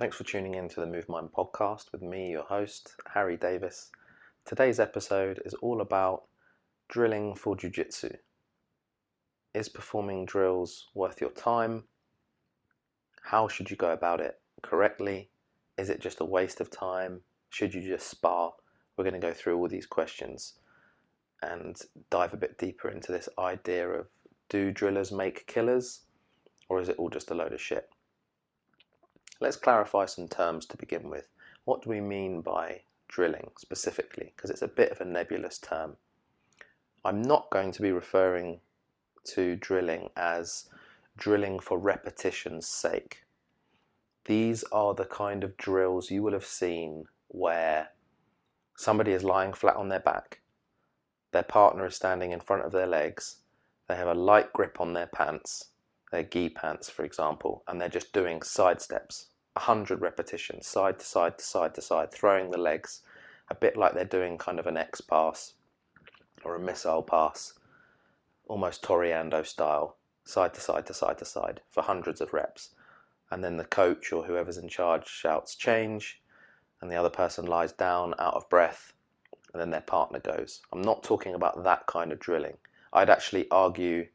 Thanks 0.00 0.16
for 0.16 0.24
tuning 0.24 0.54
in 0.54 0.66
to 0.70 0.80
the 0.80 0.86
MoveMind 0.86 1.30
podcast 1.30 1.92
with 1.92 2.00
me, 2.00 2.30
your 2.30 2.44
host, 2.44 2.94
Harry 3.12 3.36
Davis. 3.36 3.90
Today's 4.46 4.80
episode 4.80 5.42
is 5.44 5.52
all 5.52 5.82
about 5.82 6.22
drilling 6.88 7.34
for 7.34 7.54
Jiu 7.54 7.68
Jitsu. 7.68 8.08
Is 9.52 9.68
performing 9.68 10.24
drills 10.24 10.88
worth 10.94 11.20
your 11.20 11.32
time? 11.32 11.84
How 13.20 13.46
should 13.46 13.70
you 13.70 13.76
go 13.76 13.90
about 13.90 14.22
it 14.22 14.40
correctly? 14.62 15.28
Is 15.76 15.90
it 15.90 16.00
just 16.00 16.22
a 16.22 16.24
waste 16.24 16.62
of 16.62 16.70
time? 16.70 17.20
Should 17.50 17.74
you 17.74 17.82
just 17.82 18.08
spar? 18.08 18.54
We're 18.96 19.04
going 19.04 19.20
to 19.20 19.26
go 19.26 19.34
through 19.34 19.58
all 19.58 19.68
these 19.68 19.84
questions 19.84 20.54
and 21.42 21.78
dive 22.08 22.32
a 22.32 22.38
bit 22.38 22.56
deeper 22.56 22.88
into 22.88 23.12
this 23.12 23.28
idea 23.38 23.86
of 23.86 24.06
do 24.48 24.72
drillers 24.72 25.12
make 25.12 25.46
killers 25.46 26.06
or 26.70 26.80
is 26.80 26.88
it 26.88 26.96
all 26.96 27.10
just 27.10 27.30
a 27.30 27.34
load 27.34 27.52
of 27.52 27.60
shit? 27.60 27.90
Let's 29.42 29.56
clarify 29.56 30.04
some 30.04 30.28
terms 30.28 30.66
to 30.66 30.76
begin 30.76 31.08
with. 31.08 31.24
What 31.64 31.80
do 31.80 31.88
we 31.88 32.02
mean 32.02 32.42
by 32.42 32.82
drilling 33.08 33.52
specifically? 33.56 34.34
Because 34.36 34.50
it's 34.50 34.60
a 34.60 34.68
bit 34.68 34.92
of 34.92 35.00
a 35.00 35.06
nebulous 35.06 35.56
term. 35.56 35.96
I'm 37.06 37.22
not 37.22 37.48
going 37.50 37.72
to 37.72 37.80
be 37.80 37.90
referring 37.90 38.60
to 39.28 39.56
drilling 39.56 40.10
as 40.14 40.68
drilling 41.16 41.58
for 41.58 41.78
repetition's 41.78 42.66
sake. 42.66 43.24
These 44.26 44.62
are 44.72 44.92
the 44.92 45.06
kind 45.06 45.42
of 45.42 45.56
drills 45.56 46.10
you 46.10 46.22
will 46.22 46.34
have 46.34 46.44
seen 46.44 47.06
where 47.28 47.88
somebody 48.76 49.12
is 49.12 49.24
lying 49.24 49.54
flat 49.54 49.76
on 49.76 49.88
their 49.88 50.00
back, 50.00 50.42
their 51.32 51.44
partner 51.44 51.86
is 51.86 51.96
standing 51.96 52.32
in 52.32 52.40
front 52.40 52.66
of 52.66 52.72
their 52.72 52.86
legs, 52.86 53.36
they 53.88 53.96
have 53.96 54.08
a 54.08 54.14
light 54.14 54.52
grip 54.52 54.80
on 54.80 54.92
their 54.92 55.06
pants, 55.06 55.70
their 56.12 56.24
gi 56.24 56.50
pants, 56.50 56.90
for 56.90 57.04
example, 57.04 57.62
and 57.66 57.80
they're 57.80 57.88
just 57.88 58.12
doing 58.12 58.42
side 58.42 58.82
steps 58.82 59.29
100 59.54 60.00
repetitions, 60.00 60.66
side 60.66 60.98
to 60.98 61.04
side 61.04 61.38
to 61.38 61.44
side 61.44 61.74
to 61.74 61.82
side, 61.82 62.12
throwing 62.12 62.50
the 62.50 62.58
legs, 62.58 63.02
a 63.50 63.54
bit 63.54 63.76
like 63.76 63.94
they're 63.94 64.04
doing 64.04 64.38
kind 64.38 64.58
of 64.58 64.66
an 64.66 64.76
X 64.76 65.00
pass 65.00 65.54
or 66.44 66.54
a 66.54 66.60
missile 66.60 67.02
pass, 67.02 67.54
almost 68.46 68.82
Toreando 68.82 69.44
style, 69.44 69.96
side 70.24 70.54
to 70.54 70.60
side 70.60 70.86
to 70.86 70.94
side 70.94 71.18
to 71.18 71.24
side 71.24 71.60
for 71.70 71.82
hundreds 71.82 72.20
of 72.20 72.32
reps. 72.32 72.74
And 73.30 73.44
then 73.44 73.56
the 73.56 73.64
coach 73.64 74.12
or 74.12 74.24
whoever's 74.24 74.58
in 74.58 74.68
charge 74.68 75.06
shouts 75.06 75.54
change, 75.54 76.20
and 76.80 76.90
the 76.90 76.96
other 76.96 77.10
person 77.10 77.46
lies 77.46 77.72
down 77.72 78.14
out 78.18 78.34
of 78.34 78.48
breath, 78.48 78.92
and 79.52 79.60
then 79.60 79.70
their 79.70 79.80
partner 79.80 80.20
goes. 80.20 80.62
I'm 80.72 80.82
not 80.82 81.02
talking 81.02 81.34
about 81.34 81.62
that 81.64 81.86
kind 81.86 82.12
of 82.12 82.18
drilling. 82.18 82.56
I'd 82.92 83.10
actually 83.10 83.48
argue, 83.50 84.06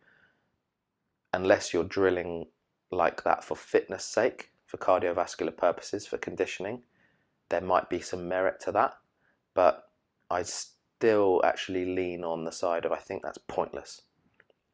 unless 1.33 1.73
you're 1.73 1.83
drilling 1.83 2.47
like 2.91 3.23
that 3.23 3.43
for 3.43 3.55
fitness 3.55 4.03
sake, 4.05 4.51
for 4.75 4.99
cardiovascular 4.99 5.55
purposes, 5.55 6.05
for 6.05 6.17
conditioning, 6.17 6.81
there 7.49 7.61
might 7.61 7.89
be 7.89 8.01
some 8.01 8.27
merit 8.27 8.59
to 8.61 8.71
that. 8.73 8.95
But 9.53 9.89
I 10.29 10.43
still 10.43 11.41
actually 11.43 11.85
lean 11.85 12.23
on 12.23 12.43
the 12.43 12.51
side 12.51 12.85
of 12.85 12.91
I 12.91 12.97
think 12.97 13.23
that's 13.23 13.37
pointless. 13.37 14.01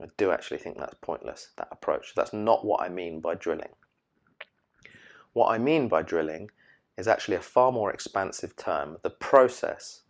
I 0.01 0.05
do 0.17 0.31
actually 0.31 0.57
think 0.57 0.77
that's 0.77 0.95
pointless, 1.01 1.51
that 1.57 1.67
approach. 1.71 2.13
That's 2.15 2.33
not 2.33 2.65
what 2.65 2.81
I 2.81 2.89
mean 2.89 3.19
by 3.19 3.35
drilling. 3.35 3.73
What 5.33 5.51
I 5.51 5.59
mean 5.59 5.87
by 5.87 6.01
drilling 6.01 6.49
is 6.97 7.07
actually 7.07 7.37
a 7.37 7.41
far 7.41 7.71
more 7.71 7.91
expansive 7.91 8.55
term 8.55 8.97
the 9.03 9.09
process 9.09 10.01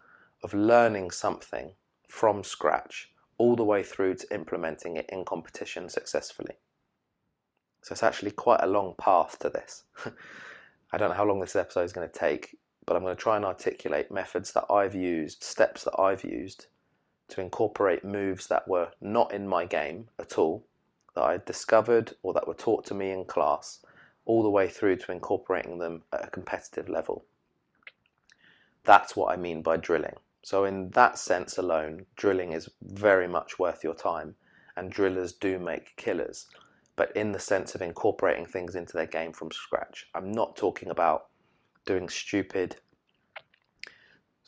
of 0.44 0.54
learning 0.54 1.12
something 1.12 1.74
from 2.08 2.44
scratch 2.44 3.12
all 3.38 3.56
the 3.56 3.66
way 3.66 3.84
through 3.84 4.16
to 4.16 4.34
implementing 4.34 4.96
it 4.96 5.06
in 5.10 5.26
competition 5.26 5.90
successfully. 5.90 6.56
So 7.82 7.94
it's 7.94 8.04
actually 8.04 8.32
quite 8.32 8.62
a 8.62 8.68
long 8.68 8.94
path 8.98 9.40
to 9.40 9.50
this. 9.50 9.84
I 10.94 10.98
don't 10.98 11.10
know 11.10 11.16
how 11.16 11.26
long 11.26 11.40
this 11.40 11.56
episode 11.56 11.84
is 11.84 11.94
going 11.94 12.08
to 12.08 12.20
take, 12.20 12.58
but 12.86 12.96
I'm 12.96 13.02
going 13.02 13.16
to 13.16 13.22
try 13.22 13.38
and 13.38 13.46
articulate 13.46 14.12
methods 14.12 14.52
that 14.54 14.66
I've 14.70 14.94
used, 14.94 15.44
steps 15.44 15.84
that 15.86 16.00
I've 16.00 16.24
used 16.24 16.68
to 17.30 17.42
incorporate 17.42 18.04
moves 18.04 18.48
that 18.48 18.68
were 18.68 18.90
not 19.02 19.34
in 19.34 19.48
my 19.48 19.66
game 19.66 20.10
at 20.20 20.38
all, 20.38 20.66
that 21.16 21.24
I 21.24 21.38
discovered 21.38 22.14
or 22.22 22.34
that 22.34 22.48
were 22.48 22.54
taught 22.54 22.86
to 22.86 22.94
me 22.94 23.12
in 23.12 23.26
class, 23.26 23.80
all 24.26 24.44
the 24.44 24.50
way 24.50 24.68
through 24.68 24.98
to 24.98 25.12
incorporating 25.12 25.80
them 25.80 26.04
at 26.14 26.26
a 26.26 26.30
competitive 26.30 26.88
level. 26.88 27.26
That's 28.84 29.16
what 29.16 29.34
I 29.34 29.38
mean 29.38 29.62
by 29.62 29.78
drilling. 29.78 30.16
So, 30.44 30.66
in 30.66 30.90
that 30.92 31.20
sense 31.20 31.58
alone, 31.58 32.06
drilling 32.16 32.52
is 32.52 32.70
very 32.82 33.28
much 33.28 33.60
worth 33.60 33.84
your 33.84 33.94
time, 33.94 34.36
and 34.76 34.92
drillers 34.92 35.34
do 35.34 35.60
make 35.60 35.96
killers 35.98 36.48
but 36.96 37.16
in 37.16 37.32
the 37.32 37.40
sense 37.40 37.76
of 37.76 37.82
incorporating 37.82 38.46
things 38.46 38.76
into 38.76 38.94
their 38.94 39.06
game 39.06 39.34
from 39.34 39.52
scratch. 39.52 40.08
I'm 40.14 40.32
not 40.32 40.56
talking 40.56 40.90
about 40.90 41.28
doing 41.86 42.10
stupid 42.10 42.78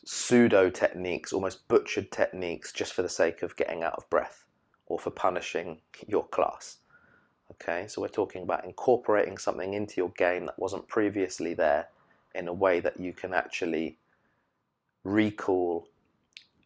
pseudo 0.04 0.70
techniques, 0.70 1.32
almost 1.32 1.66
butchered 1.68 2.12
techniques, 2.12 2.72
just 2.72 2.92
for 2.92 3.02
the 3.02 3.08
sake 3.08 3.42
of 3.42 3.56
getting 3.56 3.82
out 3.82 3.94
of 3.94 4.08
breath 4.10 4.44
or 4.86 4.98
for 4.98 5.10
punishing 5.10 5.80
your 6.06 6.26
class. 6.28 6.78
Okay, 7.50 7.86
so 7.88 8.00
we're 8.00 8.08
talking 8.08 8.42
about 8.42 8.64
incorporating 8.64 9.38
something 9.38 9.74
into 9.74 9.94
your 9.96 10.10
game 10.10 10.46
that 10.46 10.58
wasn't 10.58 10.86
previously 10.88 11.54
there 11.54 11.88
in 12.34 12.48
a 12.48 12.52
way 12.52 12.80
that 12.80 12.98
you 12.98 13.12
can 13.12 13.32
actually 13.32 13.98
recall 15.04 15.88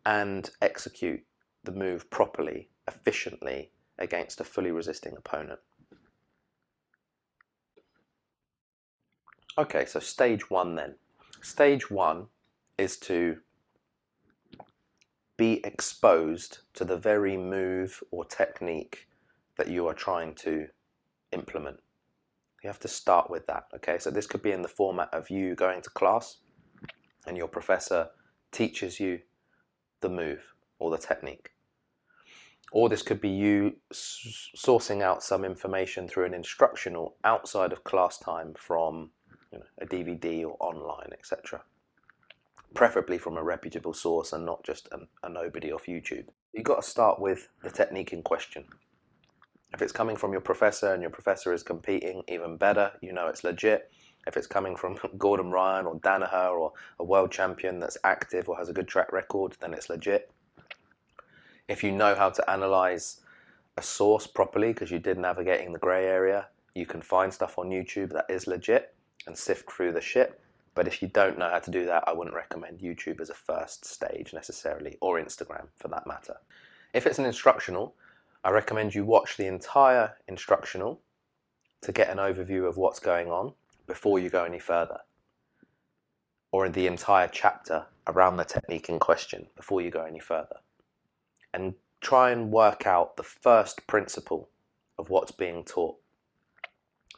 and 0.06 0.50
execute 0.62 1.22
the 1.65 1.72
move 1.72 2.09
properly, 2.11 2.69
efficiently 2.87 3.71
against 3.99 4.41
a 4.41 4.45
fully 4.45 4.71
resisting 4.71 5.15
opponent. 5.17 5.61
Okay, 9.57 9.85
so 9.87 9.99
stage 9.99 10.51
one 10.51 10.77
then. 10.77 10.95
Stage 11.43 11.91
one 11.91 12.27
is 12.79 12.97
to 12.99 13.39
be 15.37 15.61
exposed 15.65 16.59
to 16.75 16.85
the 16.85 16.97
very 16.97 17.37
move 17.37 18.03
or 18.11 18.25
technique 18.25 19.09
that 19.57 19.69
you 19.69 19.87
are 19.87 19.95
trying 19.95 20.35
to 20.35 20.67
implement. 21.33 21.79
You 22.63 22.69
have 22.69 22.81
to 22.81 22.89
start 22.89 23.31
with 23.31 23.47
that. 23.47 23.65
Okay, 23.75 23.99
so 23.99 24.11
this 24.11 24.27
could 24.27 24.43
be 24.43 24.53
in 24.53 24.63
the 24.63 24.69
format 24.69 25.13
of 25.13 25.31
you 25.31 25.55
going 25.55 25.83
to 25.83 25.91
class 25.91 26.39
and 27.27 27.37
your 27.37 27.49
professor 27.49 28.09
teaches 28.51 28.99
you 28.99 29.21
the 30.01 30.09
move 30.09 30.55
or 30.79 30.91
the 30.91 30.99
technique. 30.99 31.51
Or 32.71 32.89
this 32.89 33.03
could 33.03 33.21
be 33.21 33.31
you 33.31 33.77
sourcing 33.93 35.03
out 35.03 35.23
some 35.23 35.45
information 35.45 36.06
through 36.06 36.27
an 36.27 36.34
instructional 36.34 37.17
outside 37.25 37.73
of 37.73 37.84
class 37.84 38.19
time 38.19 38.55
from 38.59 39.11
you 39.53 39.59
know, 39.59 39.65
a 39.81 39.87
DVD 39.87 40.45
or 40.45 40.56
online, 40.61 41.11
etc. 41.12 41.62
Preferably 42.75 43.17
from 43.17 43.39
a 43.39 43.43
reputable 43.43 43.95
source 43.95 44.33
and 44.33 44.45
not 44.45 44.62
just 44.65 44.89
a, 44.93 44.99
a 45.27 45.29
nobody 45.31 45.73
off 45.73 45.87
YouTube. 45.87 46.27
You've 46.53 46.65
got 46.65 46.83
to 46.83 46.89
start 46.89 47.21
with 47.21 47.49
the 47.62 47.71
technique 47.71 48.12
in 48.12 48.23
question. 48.23 48.65
If 49.73 49.83
it's 49.83 49.93
coming 49.93 50.17
from 50.17 50.33
your 50.33 50.41
professor 50.41 50.93
and 50.93 51.03
your 51.03 51.11
professor 51.11 51.53
is 51.53 51.62
competing, 51.62 52.23
even 52.29 52.56
better, 52.56 52.93
you 53.00 53.12
know 53.12 53.29
it's 53.29 53.45
legit. 53.45 53.91
If 54.27 54.37
it's 54.37 54.47
coming 54.47 54.77
from 54.77 54.99
Gordon 55.19 55.50
Ryan 55.50 55.87
or 55.87 55.99
Danaher 56.00 56.53
or 56.53 56.73
a 56.99 57.05
world 57.05 57.31
champion 57.31 57.81
that's 57.81 57.97
active 58.05 58.49
or 58.49 58.56
has 58.56 58.69
a 58.69 58.75
good 58.75 58.89
track 58.89 59.12
record, 59.12 59.56
then 59.61 59.73
it's 59.73 59.89
legit. 59.89 60.31
If 61.69 61.84
you 61.84 61.93
know 61.93 62.15
how 62.15 62.31
to 62.31 62.51
analyze 62.51 63.21
a 63.77 63.83
source 63.83 64.27
properly 64.27 64.73
because 64.73 64.91
you 64.91 64.99
did 64.99 65.19
navigating 65.19 65.73
the 65.73 65.79
grey 65.79 66.06
area, 66.06 66.49
you 66.75 66.87
can 66.87 67.03
find 67.03 67.33
stuff 67.33 67.59
on 67.59 67.69
YouTube 67.69 68.11
that 68.15 68.27
is 68.31 68.47
legit 68.47 68.95
and 69.27 69.37
sift 69.37 69.71
through 69.71 69.93
the 69.93 70.01
shit. 70.01 70.41
But 70.75 70.87
if 70.87 71.03
you 71.03 71.09
don't 71.09 71.39
know 71.39 71.51
how 71.51 71.59
to 71.59 71.71
do 71.71 71.84
that, 71.87 72.05
I 72.06 72.12
wouldn't 72.12 72.37
recommend 72.37 72.79
YouTube 72.79 73.21
as 73.21 73.31
a 73.31 73.34
first 73.34 73.84
stage 73.84 74.33
necessarily, 74.33 74.97
or 75.01 75.21
Instagram 75.21 75.67
for 75.77 75.89
that 75.89 76.06
matter. 76.06 76.37
If 76.95 77.06
it's 77.06 77.19
an 77.19 77.27
instructional, 77.27 77.95
I 78.45 78.50
recommend 78.50 78.95
you 78.95 79.05
watch 79.05 79.37
the 79.37 79.47
entire 79.47 80.17
instructional 80.29 81.00
to 81.83 81.93
get 81.93 82.09
an 82.09 82.19
overview 82.19 82.67
of 82.67 82.77
what's 82.77 83.00
going 83.00 83.29
on 83.29 83.53
before 83.87 84.19
you 84.19 84.31
go 84.31 84.45
any 84.45 84.59
further, 84.59 85.00
or 86.53 86.65
in 86.65 86.73
the 86.73 86.87
entire 86.87 87.29
chapter 87.29 87.85
around 88.06 88.37
the 88.37 88.44
technique 88.44 88.88
in 88.88 88.99
question 88.99 89.49
before 89.56 89.82
you 89.82 89.91
go 89.91 90.05
any 90.05 90.20
further. 90.20 90.56
And 91.58 91.75
try 92.00 92.31
and 92.31 92.52
work 92.52 92.87
out 92.87 93.16
the 93.16 93.25
first 93.25 93.84
principle 93.88 94.49
of 94.96 95.10
what's 95.10 95.32
being 95.32 95.64
taught 95.64 95.96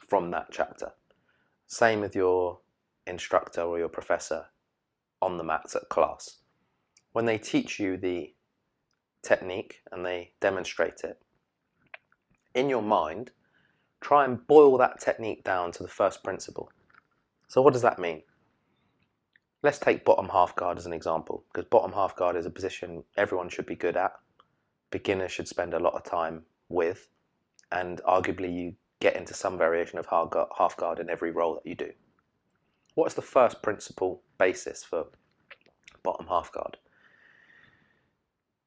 from 0.07 0.31
that 0.31 0.47
chapter. 0.51 0.93
Same 1.67 1.99
with 2.01 2.15
your 2.15 2.57
instructor 3.05 3.61
or 3.61 3.77
your 3.77 3.87
professor 3.87 4.47
on 5.21 5.37
the 5.37 5.43
mats 5.43 5.75
at 5.75 5.89
class. 5.89 6.37
When 7.11 7.25
they 7.25 7.37
teach 7.37 7.79
you 7.79 7.97
the 7.97 8.33
technique 9.21 9.81
and 9.91 10.03
they 10.03 10.33
demonstrate 10.39 11.01
it, 11.03 11.21
in 12.55 12.67
your 12.67 12.81
mind, 12.81 13.29
try 13.99 14.25
and 14.25 14.47
boil 14.47 14.75
that 14.79 14.99
technique 14.99 15.43
down 15.43 15.71
to 15.73 15.83
the 15.83 15.89
first 15.89 16.23
principle. 16.23 16.71
So, 17.47 17.61
what 17.61 17.73
does 17.73 17.83
that 17.83 17.99
mean? 17.99 18.23
Let's 19.61 19.77
take 19.77 20.03
bottom 20.03 20.29
half 20.29 20.55
guard 20.55 20.79
as 20.79 20.87
an 20.87 20.93
example, 20.93 21.45
because 21.53 21.69
bottom 21.69 21.91
half 21.91 22.15
guard 22.15 22.35
is 22.35 22.47
a 22.47 22.49
position 22.49 23.03
everyone 23.15 23.47
should 23.47 23.67
be 23.67 23.75
good 23.75 23.95
at, 23.95 24.13
beginners 24.91 25.31
should 25.31 25.47
spend 25.47 25.73
a 25.73 25.79
lot 25.79 25.93
of 25.93 26.03
time 26.03 26.43
with, 26.69 27.07
and 27.71 28.01
arguably 28.07 28.53
you 28.53 28.75
get 28.99 29.15
into 29.15 29.33
some 29.33 29.57
variation 29.57 29.97
of 29.97 30.05
half 30.05 30.77
guard 30.77 30.99
in 30.99 31.09
every 31.09 31.31
roll 31.31 31.55
that 31.55 31.67
you 31.67 31.75
do. 31.75 31.91
What's 32.93 33.15
the 33.15 33.21
first 33.21 33.63
principle 33.63 34.21
basis 34.37 34.83
for 34.83 35.07
bottom 36.03 36.27
half 36.27 36.51
guard? 36.51 36.77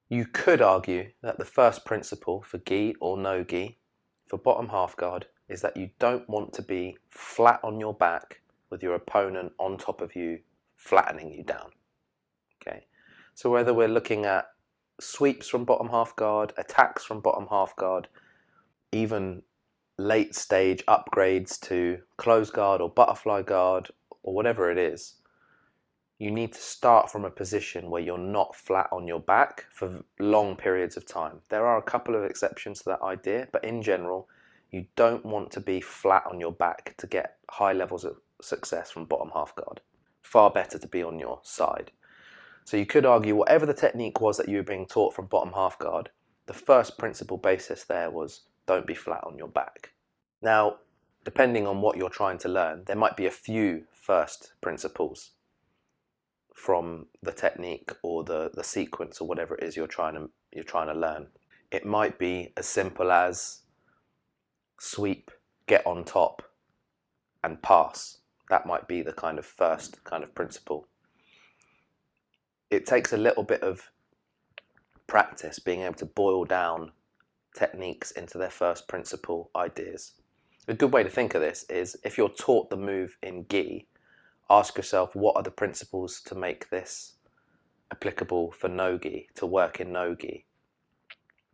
You 0.08 0.26
could 0.26 0.60
argue 0.60 1.10
that 1.22 1.38
the 1.38 1.44
first 1.44 1.84
principle 1.84 2.42
for 2.42 2.58
gi 2.58 2.94
or 3.00 3.16
no 3.16 3.44
gi 3.44 3.78
for 4.26 4.38
bottom 4.38 4.68
half 4.68 4.96
guard 4.96 5.26
is 5.48 5.60
that 5.60 5.76
you 5.76 5.90
don't 5.98 6.28
want 6.28 6.52
to 6.54 6.62
be 6.62 6.96
flat 7.10 7.60
on 7.62 7.78
your 7.78 7.94
back 7.94 8.40
with 8.70 8.82
your 8.82 8.94
opponent 8.94 9.52
on 9.58 9.76
top 9.76 10.00
of 10.00 10.16
you, 10.16 10.40
flattening 10.76 11.30
you 11.30 11.42
down. 11.42 11.70
Okay, 12.60 12.86
so 13.34 13.50
whether 13.50 13.74
we're 13.74 13.88
looking 13.88 14.24
at 14.24 14.46
sweeps 15.00 15.49
from 15.49 15.64
bottom 15.64 15.88
half 15.88 16.14
guard, 16.17 16.52
attacks 16.56 17.05
from 17.05 17.20
bottom 17.20 17.46
half 17.50 17.75
guard, 17.76 18.08
even 18.93 19.43
late 19.99 20.35
stage 20.35 20.85
upgrades 20.87 21.61
to 21.61 21.99
close 22.17 22.50
guard 22.50 22.81
or 22.81 22.88
butterfly 22.88 23.43
guard 23.43 23.91
or 24.23 24.35
whatever 24.35 24.70
it 24.70 24.79
is, 24.79 25.17
you 26.19 26.31
need 26.31 26.52
to 26.52 26.61
start 26.61 27.11
from 27.11 27.25
a 27.25 27.31
position 27.31 27.91
where 27.91 28.02
you're 28.02 28.19
not 28.19 28.55
flat 28.55 28.88
on 28.93 29.06
your 29.06 29.20
back 29.20 29.67
for 29.70 30.02
long 30.19 30.56
periods 30.56 30.96
of 30.96 31.06
time. 31.06 31.41
There 31.49 31.67
are 31.67 31.79
a 31.79 31.82
couple 31.82 32.14
of 32.14 32.25
exceptions 32.25 32.79
to 32.79 32.85
that 32.91 33.02
idea, 33.02 33.49
but 33.52 33.64
in 33.64 33.82
general, 33.82 34.29
you 34.70 34.87
don't 34.96 35.25
want 35.25 35.50
to 35.52 35.61
be 35.61 35.81
flat 35.81 36.25
on 36.31 36.41
your 36.41 36.52
back 36.52 36.94
to 36.99 37.06
get 37.06 37.37
high 37.50 37.73
levels 37.73 38.05
of 38.05 38.17
success 38.41 38.91
from 38.91 39.05
bottom 39.05 39.31
half 39.35 39.55
guard. 39.55 39.81
Far 40.23 40.50
better 40.50 40.79
to 40.79 40.88
be 40.88 41.02
on 41.02 41.19
your 41.19 41.41
side. 41.43 41.91
So 42.64 42.76
you 42.76 42.87
could 42.87 43.05
argue 43.05 43.37
whatever 43.37 43.66
the 43.66 43.75
technique 43.75 44.20
was 44.20 44.38
that 44.38 44.49
you 44.49 44.56
were 44.56 44.62
being 44.62 44.87
taught 44.87 45.14
from 45.14 45.26
bottom 45.26 45.52
half 45.52 45.78
guard, 45.78 46.11
the 46.46 46.55
first 46.55 46.99
principle 46.99 47.37
basis 47.37 47.84
there 47.84 48.11
was 48.11 48.43
don't 48.66 48.87
be 48.87 48.94
flat 48.94 49.22
on 49.25 49.37
your 49.37 49.49
back. 49.49 49.93
Now, 50.40 50.76
depending 51.25 51.66
on 51.66 51.81
what 51.81 51.96
you're 51.96 52.08
trying 52.08 52.38
to 52.38 52.49
learn, 52.49 52.84
there 52.87 52.96
might 52.96 53.16
be 53.16 53.26
a 53.26 53.31
few 53.31 53.84
first 53.93 54.52
principles 54.61 55.32
from 56.55 57.06
the 57.22 57.32
technique 57.32 57.90
or 58.02 58.25
the, 58.25 58.50
the 58.55 58.64
sequence 58.64 59.20
or 59.20 59.28
whatever 59.28 59.56
it 59.56 59.64
is 59.64 59.76
you're 59.76 59.87
trying 59.87 60.14
to 60.14 60.31
you're 60.52 60.64
trying 60.64 60.87
to 60.87 60.94
learn. 60.94 61.26
It 61.70 61.84
might 61.84 62.19
be 62.19 62.52
as 62.56 62.67
simple 62.67 63.10
as 63.10 63.62
sweep, 64.78 65.31
get 65.67 65.84
on 65.87 66.05
top, 66.05 66.43
and 67.43 67.60
pass. 67.60 68.19
That 68.50 68.67
might 68.67 68.87
be 68.87 69.02
the 69.02 69.12
kind 69.12 69.38
of 69.38 69.44
first 69.44 70.05
kind 70.05 70.22
of 70.22 70.34
principle. 70.34 70.87
It 72.74 72.86
takes 72.86 73.12
a 73.12 73.16
little 73.16 73.44
bit 73.44 73.62
of 73.62 73.88
practice 75.06 75.60
being 75.60 75.82
able 75.82 75.94
to 75.94 76.06
boil 76.06 76.44
down 76.44 76.90
techniques 77.56 78.10
into 78.10 78.36
their 78.36 78.50
first 78.50 78.88
principle 78.88 79.48
ideas. 79.54 80.14
A 80.66 80.74
good 80.74 80.92
way 80.92 81.04
to 81.04 81.08
think 81.08 81.36
of 81.36 81.40
this 81.40 81.62
is 81.70 81.96
if 82.02 82.18
you're 82.18 82.28
taught 82.28 82.70
the 82.70 82.76
move 82.76 83.16
in 83.22 83.46
gi, 83.48 83.86
ask 84.50 84.76
yourself 84.76 85.14
what 85.14 85.36
are 85.36 85.44
the 85.44 85.52
principles 85.52 86.20
to 86.22 86.34
make 86.34 86.68
this 86.70 87.14
applicable 87.92 88.50
for 88.50 88.66
no-gi, 88.66 89.28
to 89.36 89.46
work 89.46 89.78
in 89.78 89.92
no-gi. 89.92 90.44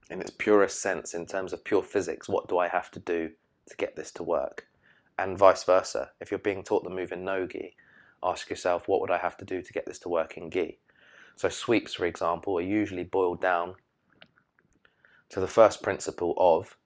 In 0.08 0.22
its 0.22 0.30
purest 0.30 0.80
sense, 0.80 1.12
in 1.12 1.26
terms 1.26 1.52
of 1.52 1.64
pure 1.64 1.82
physics, 1.82 2.30
what 2.30 2.48
do 2.48 2.56
I 2.56 2.68
have 2.68 2.90
to 2.92 2.98
do 2.98 3.30
to 3.68 3.76
get 3.76 3.94
this 3.94 4.10
to 4.12 4.22
work? 4.22 4.68
And 5.18 5.36
vice 5.36 5.64
versa. 5.64 6.12
If 6.18 6.30
you're 6.30 6.38
being 6.38 6.64
taught 6.64 6.82
the 6.82 6.88
move 6.88 7.12
in 7.12 7.26
no-gi, 7.26 7.76
ask 8.22 8.48
yourself 8.48 8.88
what 8.88 9.02
would 9.02 9.10
I 9.10 9.18
have 9.18 9.36
to 9.36 9.44
do 9.44 9.60
to 9.60 9.72
get 9.74 9.84
this 9.84 9.98
to 9.98 10.08
work 10.08 10.38
in 10.38 10.50
gi? 10.50 10.78
So 11.36 11.48
sweeps, 11.48 11.94
for 11.94 12.06
example, 12.06 12.58
are 12.58 12.62
usually 12.62 13.04
boiled 13.04 13.40
down 13.40 13.74
to 15.30 15.40
the 15.40 15.48
first 15.48 15.82
principle 15.82 16.34
of 16.36 16.76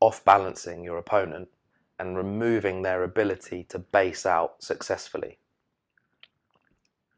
off 0.00 0.24
balancing 0.24 0.84
your 0.84 0.98
opponent 0.98 1.48
and 1.98 2.16
removing 2.16 2.82
their 2.82 3.04
ability 3.04 3.64
to 3.68 3.78
base 3.78 4.26
out 4.26 4.62
successfully. 4.62 5.38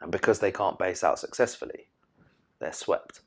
And 0.01 0.13
because 0.13 0.39
they 0.39 0.53
can't 0.53 0.79
base 0.79 1.03
out 1.03 1.19
successfully, 1.19 1.89
they're 2.61 2.73
swept. 2.73 3.21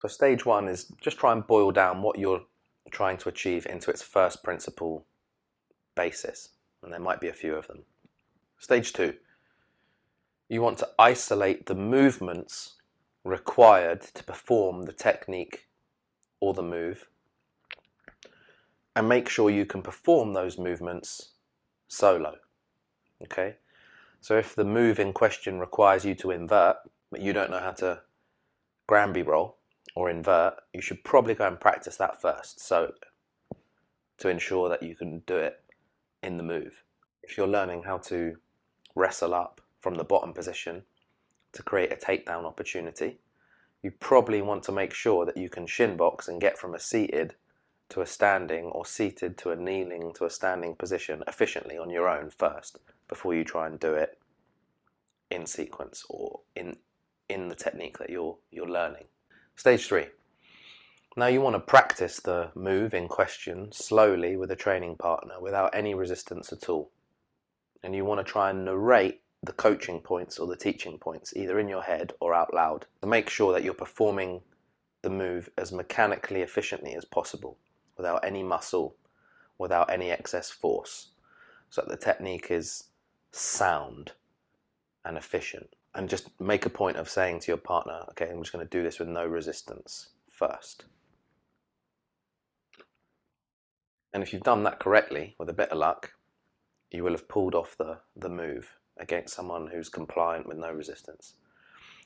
So, 0.00 0.08
stage 0.08 0.44
one 0.46 0.68
is 0.68 0.92
just 1.00 1.18
try 1.18 1.32
and 1.32 1.46
boil 1.46 1.72
down 1.72 2.02
what 2.02 2.18
you're 2.18 2.42
trying 2.90 3.16
to 3.18 3.28
achieve 3.28 3.66
into 3.66 3.90
its 3.90 4.02
first 4.02 4.44
principle 4.44 5.04
basis, 5.94 6.50
and 6.82 6.92
there 6.92 7.00
might 7.00 7.20
be 7.20 7.28
a 7.28 7.32
few 7.32 7.54
of 7.54 7.66
them. 7.66 7.82
Stage 8.58 8.92
two, 8.92 9.14
you 10.54 10.62
want 10.62 10.78
to 10.78 10.88
isolate 11.00 11.66
the 11.66 11.74
movements 11.74 12.74
required 13.24 14.00
to 14.00 14.22
perform 14.22 14.82
the 14.82 14.92
technique 14.92 15.66
or 16.38 16.54
the 16.54 16.62
move 16.62 17.08
and 18.94 19.08
make 19.08 19.28
sure 19.28 19.50
you 19.50 19.66
can 19.66 19.82
perform 19.82 20.32
those 20.32 20.56
movements 20.56 21.32
solo. 21.88 22.36
Okay? 23.20 23.56
So 24.20 24.38
if 24.38 24.54
the 24.54 24.64
move 24.64 25.00
in 25.00 25.12
question 25.12 25.58
requires 25.58 26.04
you 26.04 26.14
to 26.14 26.30
invert, 26.30 26.76
but 27.10 27.20
you 27.20 27.32
don't 27.32 27.50
know 27.50 27.58
how 27.58 27.72
to 27.72 28.02
Granby 28.86 29.22
roll 29.22 29.56
or 29.96 30.08
invert, 30.08 30.54
you 30.72 30.80
should 30.80 31.02
probably 31.02 31.34
go 31.34 31.48
and 31.48 31.58
practice 31.58 31.96
that 31.96 32.22
first. 32.22 32.60
So 32.60 32.92
to 34.18 34.28
ensure 34.28 34.68
that 34.68 34.84
you 34.84 34.94
can 34.94 35.18
do 35.26 35.36
it 35.36 35.60
in 36.22 36.36
the 36.36 36.44
move. 36.44 36.84
If 37.24 37.36
you're 37.36 37.48
learning 37.48 37.82
how 37.82 37.98
to 37.98 38.36
wrestle 38.94 39.34
up 39.34 39.60
from 39.84 39.96
the 39.96 40.02
bottom 40.02 40.32
position 40.32 40.82
to 41.52 41.62
create 41.62 41.92
a 41.92 41.96
takedown 41.96 42.46
opportunity, 42.46 43.18
you 43.82 43.90
probably 43.90 44.40
want 44.40 44.62
to 44.62 44.72
make 44.72 44.94
sure 44.94 45.26
that 45.26 45.36
you 45.36 45.50
can 45.50 45.66
shin 45.66 45.94
box 45.94 46.26
and 46.26 46.40
get 46.40 46.56
from 46.56 46.74
a 46.74 46.80
seated 46.80 47.34
to 47.90 48.00
a 48.00 48.06
standing 48.06 48.64
or 48.64 48.86
seated 48.86 49.36
to 49.36 49.50
a 49.50 49.56
kneeling 49.56 50.10
to 50.14 50.24
a 50.24 50.30
standing 50.30 50.74
position 50.74 51.22
efficiently 51.28 51.76
on 51.76 51.90
your 51.90 52.08
own 52.08 52.30
first 52.30 52.78
before 53.08 53.34
you 53.34 53.44
try 53.44 53.66
and 53.66 53.78
do 53.78 53.92
it 53.92 54.18
in 55.30 55.44
sequence 55.44 56.02
or 56.08 56.40
in 56.56 56.78
in 57.28 57.48
the 57.48 57.54
technique 57.54 57.98
that 57.98 58.08
you're 58.08 58.38
you're 58.50 58.66
learning. 58.80 59.04
Stage 59.54 59.86
3. 59.86 60.06
Now 61.14 61.26
you 61.26 61.42
want 61.42 61.56
to 61.56 61.60
practice 61.60 62.20
the 62.20 62.50
move 62.54 62.94
in 62.94 63.06
question 63.06 63.70
slowly 63.70 64.38
with 64.38 64.50
a 64.50 64.56
training 64.56 64.96
partner 64.96 65.34
without 65.42 65.74
any 65.74 65.94
resistance 65.94 66.54
at 66.54 66.70
all. 66.70 66.90
And 67.82 67.94
you 67.94 68.06
want 68.06 68.26
to 68.26 68.32
try 68.32 68.48
and 68.48 68.64
narrate 68.64 69.20
the 69.44 69.52
coaching 69.52 70.00
points 70.00 70.38
or 70.38 70.46
the 70.46 70.56
teaching 70.56 70.98
points 70.98 71.34
either 71.36 71.58
in 71.58 71.68
your 71.68 71.82
head 71.82 72.12
or 72.20 72.34
out 72.34 72.54
loud 72.54 72.86
to 73.00 73.06
make 73.06 73.28
sure 73.28 73.52
that 73.52 73.64
you're 73.64 73.74
performing 73.74 74.40
the 75.02 75.10
move 75.10 75.50
as 75.58 75.72
mechanically 75.72 76.40
efficiently 76.40 76.94
as 76.94 77.04
possible 77.04 77.58
without 77.96 78.24
any 78.24 78.42
muscle, 78.42 78.96
without 79.58 79.90
any 79.90 80.10
excess 80.10 80.50
force, 80.50 81.08
so 81.68 81.82
that 81.82 81.90
the 81.90 82.04
technique 82.04 82.50
is 82.50 82.84
sound 83.32 84.12
and 85.04 85.16
efficient. 85.16 85.68
And 85.94 86.08
just 86.08 86.28
make 86.40 86.66
a 86.66 86.70
point 86.70 86.96
of 86.96 87.08
saying 87.08 87.40
to 87.40 87.48
your 87.48 87.58
partner, 87.58 88.04
okay, 88.10 88.28
I'm 88.28 88.42
just 88.42 88.52
going 88.52 88.66
to 88.66 88.78
do 88.78 88.82
this 88.82 88.98
with 88.98 89.08
no 89.08 89.26
resistance 89.26 90.08
first. 90.30 90.86
And 94.12 94.22
if 94.22 94.32
you've 94.32 94.42
done 94.42 94.62
that 94.64 94.80
correctly, 94.80 95.34
with 95.38 95.48
a 95.48 95.54
bit 95.54 95.70
of 95.70 95.78
luck, 95.78 96.12
you 96.90 97.04
will 97.04 97.12
have 97.12 97.28
pulled 97.28 97.54
off 97.54 97.76
the, 97.76 97.98
the 98.16 98.28
move 98.28 98.70
against 98.98 99.34
someone 99.34 99.66
who's 99.66 99.88
compliant 99.88 100.46
with 100.46 100.58
no 100.58 100.70
resistance. 100.70 101.34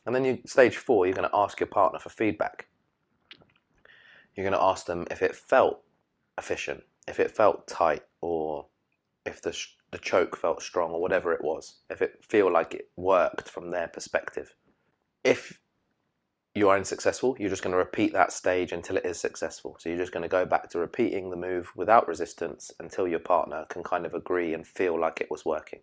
And 0.07 0.15
then 0.15 0.25
you 0.25 0.39
stage 0.47 0.77
four, 0.77 1.07
you're 1.07 1.15
going 1.15 1.29
to 1.29 1.37
ask 1.37 1.61
your 1.61 1.67
partner 1.67 1.99
for 1.99 2.09
feedback 2.09 2.69
you're 4.39 4.49
going 4.49 4.59
to 4.59 4.65
ask 4.65 4.87
them 4.87 5.05
if 5.11 5.21
it 5.21 5.35
felt 5.35 5.83
efficient, 6.39 6.85
if 7.09 7.19
it 7.19 7.33
felt 7.33 7.67
tight, 7.67 8.05
or 8.21 8.67
if 9.27 9.43
the, 9.43 9.53
sh- 9.53 9.75
the 9.91 9.99
choke 9.99 10.37
felt 10.37 10.63
strong, 10.63 10.93
or 10.93 11.01
whatever 11.03 11.33
it 11.33 11.43
was, 11.43 11.79
if 11.91 12.01
it 12.03 12.25
feel 12.25 12.53
like 12.53 12.73
it 12.73 12.89
worked 12.95 13.49
from 13.49 13.73
their 13.73 13.89
perspective. 13.89 14.55
If 15.25 15.61
you 16.55 16.69
are 16.69 16.77
unsuccessful, 16.77 17.35
you're 17.41 17.51
just 17.51 17.65
going 17.65 17.73
to 17.73 17.79
repeat 17.79 18.13
that 18.13 18.31
stage 18.31 18.71
until 18.71 18.97
it 18.97 19.05
is 19.05 19.19
successful. 19.19 19.75
So 19.81 19.89
you're 19.89 19.99
just 19.99 20.13
going 20.13 20.23
to 20.23 20.29
go 20.29 20.47
back 20.47 20.71
to 20.71 20.79
repeating 20.79 21.31
the 21.31 21.37
move 21.37 21.73
without 21.75 22.07
resistance 22.07 22.71
until 22.79 23.09
your 23.09 23.19
partner 23.19 23.67
can 23.69 23.83
kind 23.83 24.07
of 24.07 24.15
agree 24.15 24.55
and 24.55 24.65
feel 24.65 25.01
like 25.01 25.21
it 25.21 25.33
was 25.33 25.45
working. 25.45 25.81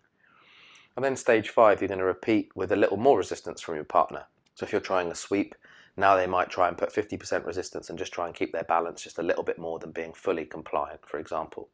And 0.95 1.03
then 1.03 1.15
stage 1.15 1.49
five, 1.49 1.81
you're 1.81 1.89
going 1.89 1.99
to 1.99 2.05
repeat 2.05 2.51
with 2.55 2.71
a 2.71 2.77
little 2.77 2.97
more 2.97 3.17
resistance 3.17 3.61
from 3.61 3.75
your 3.75 3.83
partner. 3.83 4.25
So 4.53 4.65
if 4.65 4.71
you're 4.71 4.81
trying 4.81 5.11
a 5.11 5.15
sweep, 5.15 5.55
now 5.97 6.15
they 6.15 6.27
might 6.27 6.49
try 6.49 6.67
and 6.67 6.77
put 6.77 6.93
50% 6.93 7.45
resistance 7.45 7.89
and 7.89 7.99
just 7.99 8.13
try 8.13 8.27
and 8.27 8.35
keep 8.35 8.53
their 8.53 8.63
balance 8.63 9.01
just 9.01 9.19
a 9.19 9.23
little 9.23 9.43
bit 9.43 9.59
more 9.59 9.79
than 9.79 9.91
being 9.91 10.13
fully 10.13 10.45
compliant, 10.45 11.01
for 11.05 11.19
example. 11.19 11.69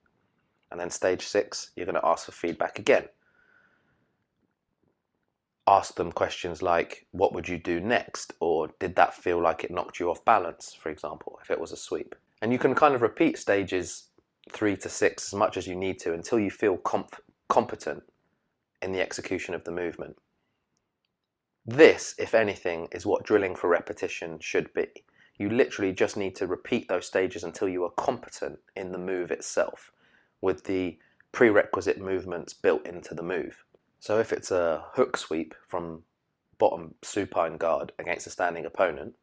And 0.71 0.79
then 0.79 0.89
stage 0.89 1.25
six, 1.25 1.71
you're 1.75 1.85
going 1.85 1.99
to 1.99 2.05
ask 2.05 2.25
for 2.25 2.31
feedback 2.31 2.79
again. 2.79 3.05
Ask 5.67 5.95
them 5.95 6.11
questions 6.11 6.61
like, 6.61 7.05
what 7.11 7.33
would 7.33 7.47
you 7.47 7.57
do 7.57 7.79
next? 7.79 8.33
Or 8.39 8.69
did 8.79 8.95
that 8.95 9.13
feel 9.13 9.41
like 9.41 9.63
it 9.63 9.71
knocked 9.71 9.99
you 9.99 10.09
off 10.09 10.25
balance, 10.25 10.73
for 10.73 10.89
example, 10.89 11.39
if 11.43 11.51
it 11.51 11.59
was 11.59 11.71
a 11.71 11.77
sweep? 11.77 12.15
And 12.41 12.51
you 12.51 12.57
can 12.57 12.73
kind 12.73 12.95
of 12.95 13.01
repeat 13.03 13.37
stages 13.37 14.07
three 14.51 14.75
to 14.77 14.89
six 14.89 15.31
as 15.31 15.37
much 15.37 15.57
as 15.57 15.67
you 15.67 15.75
need 15.75 15.99
to 15.99 16.13
until 16.13 16.39
you 16.39 16.49
feel 16.49 16.77
comp- 16.77 17.21
competent 17.47 18.03
in 18.81 18.91
the 18.91 19.01
execution 19.01 19.53
of 19.53 19.63
the 19.63 19.71
movement. 19.71 20.17
This, 21.65 22.15
if 22.17 22.33
anything, 22.33 22.88
is 22.91 23.05
what 23.05 23.23
drilling 23.23 23.55
for 23.55 23.69
repetition 23.69 24.39
should 24.39 24.73
be. 24.73 24.88
You 25.38 25.50
literally 25.50 25.91
just 25.91 26.17
need 26.17 26.35
to 26.38 26.47
repeat 26.47 26.88
those 26.88 27.05
stages 27.05 27.43
until 27.43 27.69
you 27.69 27.83
are 27.83 27.91
competent 27.91 28.59
in 28.75 28.91
the 28.91 28.97
move 28.97 29.31
itself 29.31 29.91
with 30.41 30.63
the 30.63 30.97
prerequisite 31.31 32.00
movements 32.00 32.53
built 32.53 32.85
into 32.85 33.13
the 33.13 33.23
move. 33.23 33.63
So 34.00 34.19
if 34.19 34.33
it's 34.33 34.51
a 34.51 34.85
hook 34.93 35.17
sweep 35.17 35.53
from 35.67 36.03
bottom 36.57 36.95
supine 37.01 37.57
guard 37.57 37.91
against 38.00 38.27
a 38.27 38.31
standing 38.31 38.65
opponent, 38.65 39.15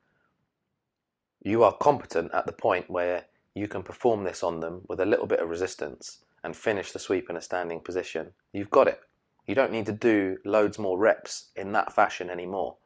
you 1.43 1.63
are 1.63 1.77
competent 1.77 2.33
at 2.33 2.47
the 2.47 2.53
point 2.53 2.89
where 2.89 3.25
you 3.55 3.69
can 3.69 3.83
perform 3.83 4.25
this 4.25 4.43
on 4.43 4.61
them 4.61 4.83
with 4.89 5.01
a 5.01 5.07
little 5.07 5.27
bit 5.27 5.41
of 5.41 5.49
resistance 5.49 6.19
and 6.45 6.57
finish 6.57 6.93
the 6.93 6.99
sweep 6.99 7.29
in 7.29 7.37
a 7.37 7.41
standing 7.41 7.81
position. 7.81 8.33
You've 8.53 8.71
got 8.71 8.89
it. 8.89 9.01
You 9.49 9.55
don't 9.55 9.73
need 9.73 9.87
to 9.87 9.93
do 9.93 10.37
loads 10.45 10.79
more 10.79 10.99
reps 10.99 11.47
in 11.57 11.73
that 11.73 11.95
fashion 11.95 12.29
anymore. 12.29 12.77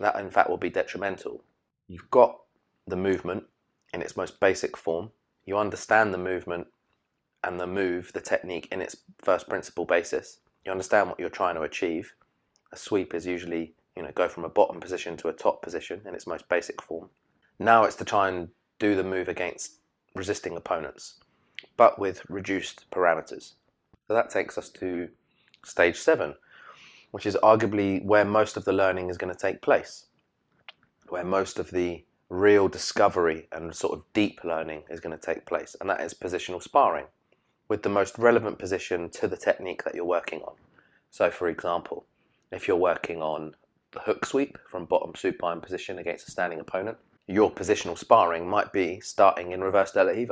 That, 0.00 0.16
in 0.16 0.28
fact, 0.28 0.50
will 0.50 0.56
be 0.56 0.68
detrimental. 0.68 1.44
You've 1.86 2.10
got 2.10 2.40
the 2.88 2.96
movement 2.96 3.44
in 3.92 4.02
its 4.02 4.16
most 4.16 4.40
basic 4.40 4.76
form. 4.76 5.12
You 5.46 5.56
understand 5.56 6.12
the 6.12 6.18
movement 6.18 6.66
and 7.44 7.60
the 7.60 7.68
move, 7.68 8.12
the 8.12 8.20
technique 8.20 8.66
in 8.72 8.82
its 8.82 8.96
first 9.22 9.48
principle 9.48 9.84
basis. 9.84 10.40
You 10.66 10.72
understand 10.72 11.08
what 11.08 11.20
you're 11.20 11.28
trying 11.28 11.54
to 11.54 11.62
achieve. 11.62 12.12
A 12.72 12.76
sweep 12.76 13.14
is 13.14 13.24
usually, 13.24 13.74
you 13.96 14.02
know, 14.02 14.10
go 14.16 14.28
from 14.28 14.44
a 14.44 14.48
bottom 14.48 14.80
position 14.80 15.16
to 15.18 15.28
a 15.28 15.32
top 15.32 15.62
position 15.62 16.00
in 16.08 16.14
its 16.14 16.26
most 16.26 16.48
basic 16.48 16.82
form. 16.82 17.08
Now 17.60 17.84
it's 17.84 17.96
to 17.96 18.04
try 18.04 18.28
and 18.28 18.48
do 18.80 18.96
the 18.96 19.04
move 19.04 19.28
against 19.28 19.78
resisting 20.16 20.56
opponents, 20.56 21.20
but 21.76 22.00
with 22.00 22.28
reduced 22.28 22.90
parameters. 22.90 23.52
So 24.08 24.14
that 24.14 24.30
takes 24.30 24.58
us 24.58 24.70
to 24.70 25.08
stage 25.64 25.96
seven, 25.96 26.34
which 27.10 27.26
is 27.26 27.36
arguably 27.42 28.04
where 28.04 28.24
most 28.24 28.56
of 28.56 28.64
the 28.64 28.72
learning 28.72 29.08
is 29.08 29.18
going 29.18 29.32
to 29.32 29.38
take 29.38 29.62
place, 29.62 30.06
where 31.08 31.24
most 31.24 31.58
of 31.58 31.70
the 31.70 32.04
real 32.28 32.68
discovery 32.68 33.48
and 33.52 33.74
sort 33.74 33.96
of 33.96 34.04
deep 34.12 34.42
learning 34.44 34.82
is 34.90 35.00
going 35.00 35.16
to 35.16 35.26
take 35.26 35.46
place, 35.46 35.76
and 35.80 35.88
that 35.88 36.00
is 36.00 36.14
positional 36.14 36.62
sparring 36.62 37.06
with 37.68 37.82
the 37.82 37.88
most 37.88 38.18
relevant 38.18 38.58
position 38.58 39.08
to 39.10 39.28
the 39.28 39.36
technique 39.36 39.84
that 39.84 39.94
you're 39.94 40.04
working 40.04 40.42
on. 40.42 40.54
So, 41.10 41.30
for 41.30 41.48
example, 41.48 42.04
if 42.50 42.68
you're 42.68 42.76
working 42.76 43.22
on 43.22 43.54
the 43.92 44.00
hook 44.00 44.26
sweep 44.26 44.58
from 44.68 44.84
bottom 44.84 45.14
supine 45.14 45.60
position 45.60 45.98
against 45.98 46.28
a 46.28 46.30
standing 46.30 46.60
opponent, 46.60 46.98
your 47.26 47.50
positional 47.50 47.96
sparring 47.96 48.48
might 48.48 48.72
be 48.72 49.00
starting 49.00 49.52
in 49.52 49.62
reverse 49.62 49.92
De 49.92 50.26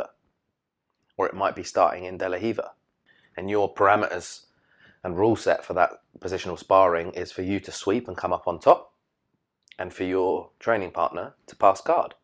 or 1.16 1.26
it 1.26 1.34
might 1.34 1.54
be 1.54 1.62
starting 1.62 2.04
in 2.04 2.18
De 2.18 2.64
And 3.36 3.48
your 3.48 3.72
parameters 3.72 4.46
and 5.04 5.18
rule 5.18 5.36
set 5.36 5.64
for 5.64 5.74
that 5.74 5.90
positional 6.18 6.58
sparring 6.58 7.12
is 7.12 7.32
for 7.32 7.42
you 7.42 7.60
to 7.60 7.72
sweep 7.72 8.08
and 8.08 8.16
come 8.16 8.32
up 8.32 8.46
on 8.46 8.58
top, 8.58 8.94
and 9.78 9.92
for 9.92 10.04
your 10.04 10.50
training 10.58 10.90
partner 10.90 11.34
to 11.46 11.56
pass 11.56 11.80
guard. 11.80 12.14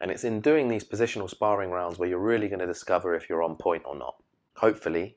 And 0.00 0.10
it's 0.10 0.24
in 0.24 0.40
doing 0.40 0.68
these 0.68 0.84
positional 0.84 1.30
sparring 1.30 1.70
rounds 1.70 1.98
where 1.98 2.08
you're 2.08 2.18
really 2.18 2.48
going 2.48 2.60
to 2.60 2.66
discover 2.66 3.14
if 3.14 3.28
you're 3.28 3.42
on 3.42 3.56
point 3.56 3.84
or 3.86 3.96
not. 3.96 4.16
Hopefully, 4.56 5.16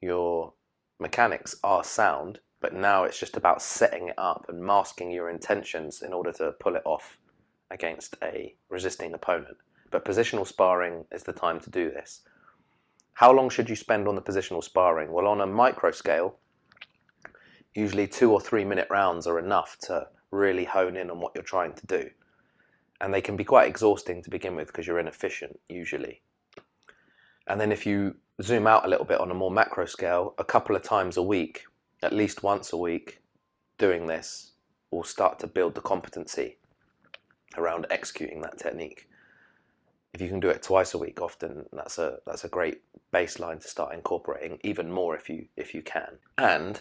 your 0.00 0.54
mechanics 0.98 1.56
are 1.64 1.82
sound 1.82 2.40
but 2.60 2.74
now 2.74 3.04
it's 3.04 3.18
just 3.18 3.36
about 3.36 3.62
setting 3.62 4.08
it 4.08 4.18
up 4.18 4.46
and 4.48 4.60
masking 4.60 5.10
your 5.10 5.30
intentions 5.30 6.02
in 6.02 6.12
order 6.12 6.32
to 6.32 6.52
pull 6.60 6.76
it 6.76 6.82
off 6.84 7.18
against 7.70 8.16
a 8.22 8.54
resisting 8.68 9.14
opponent. 9.14 9.56
But 9.90 10.04
positional 10.04 10.46
sparring 10.46 11.06
is 11.10 11.22
the 11.22 11.32
time 11.32 11.58
to 11.60 11.70
do 11.70 11.90
this. 11.90 12.20
How 13.14 13.32
long 13.32 13.50
should 13.50 13.68
you 13.68 13.76
spend 13.76 14.08
on 14.08 14.14
the 14.14 14.22
positional 14.22 14.64
sparring? 14.64 15.12
Well, 15.12 15.26
on 15.26 15.40
a 15.40 15.46
micro 15.46 15.90
scale, 15.90 16.36
usually 17.74 18.06
two 18.06 18.32
or 18.32 18.40
three 18.40 18.64
minute 18.64 18.88
rounds 18.90 19.26
are 19.26 19.38
enough 19.38 19.76
to 19.82 20.06
really 20.30 20.64
hone 20.64 20.96
in 20.96 21.10
on 21.10 21.20
what 21.20 21.32
you're 21.34 21.44
trying 21.44 21.74
to 21.74 21.86
do. 21.86 22.10
And 23.00 23.12
they 23.12 23.20
can 23.20 23.36
be 23.36 23.44
quite 23.44 23.68
exhausting 23.68 24.22
to 24.22 24.30
begin 24.30 24.56
with 24.56 24.68
because 24.68 24.86
you're 24.86 24.98
inefficient 24.98 25.58
usually. 25.68 26.22
And 27.46 27.60
then 27.60 27.72
if 27.72 27.86
you 27.86 28.16
zoom 28.42 28.66
out 28.66 28.84
a 28.84 28.88
little 28.88 29.04
bit 29.04 29.20
on 29.20 29.30
a 29.30 29.34
more 29.34 29.50
macro 29.50 29.86
scale, 29.86 30.34
a 30.38 30.44
couple 30.44 30.76
of 30.76 30.82
times 30.82 31.16
a 31.16 31.22
week 31.22 31.64
at 32.02 32.12
least 32.12 32.42
once 32.42 32.72
a 32.72 32.76
week 32.76 33.22
doing 33.78 34.06
this 34.06 34.52
will 34.90 35.04
start 35.04 35.38
to 35.38 35.46
build 35.46 35.74
the 35.74 35.80
competency 35.80 36.56
around 37.56 37.86
executing 37.90 38.40
that 38.42 38.58
technique. 38.58 39.08
If 40.12 40.20
you 40.20 40.28
can 40.28 40.40
do 40.40 40.48
it 40.48 40.62
twice 40.62 40.94
a 40.94 40.98
week, 40.98 41.20
often 41.20 41.66
that's 41.72 41.98
a 41.98 42.18
that's 42.26 42.44
a 42.44 42.48
great 42.48 42.82
baseline 43.12 43.60
to 43.60 43.68
start 43.68 43.94
incorporating 43.94 44.58
even 44.64 44.90
more 44.90 45.16
if 45.16 45.28
you 45.28 45.46
if 45.56 45.74
you 45.74 45.82
can. 45.82 46.18
And 46.38 46.80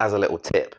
as 0.00 0.12
a 0.12 0.18
little 0.18 0.38
tip, 0.38 0.76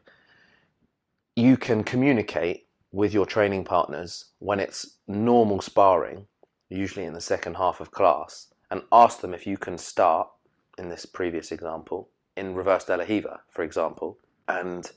you 1.36 1.58
can 1.58 1.84
communicate 1.84 2.68
with 2.92 3.13
your 3.13 3.25
training 3.25 3.65
partners 3.65 4.25
when 4.39 4.60
it's 4.60 4.98
normal 5.08 5.62
sparring, 5.62 6.25
usually 6.70 7.06
in 7.06 7.13
the 7.13 7.22
second 7.22 7.56
half 7.56 7.82
of 7.82 7.92
class, 7.92 8.48
and 8.72 8.82
ask 8.92 9.22
them 9.22 9.34
if 9.34 9.46
you 9.46 9.58
can 9.58 9.77
start 9.77 10.30
in 10.77 10.89
this 10.89 11.06
previous 11.06 11.51
example 11.51 12.10
in 12.38 12.56
reverse 12.56 12.86
De 12.86 12.98
La 12.98 13.04
Riva, 13.04 13.42
for 13.50 13.63
example, 13.63 14.18
and 14.48 14.92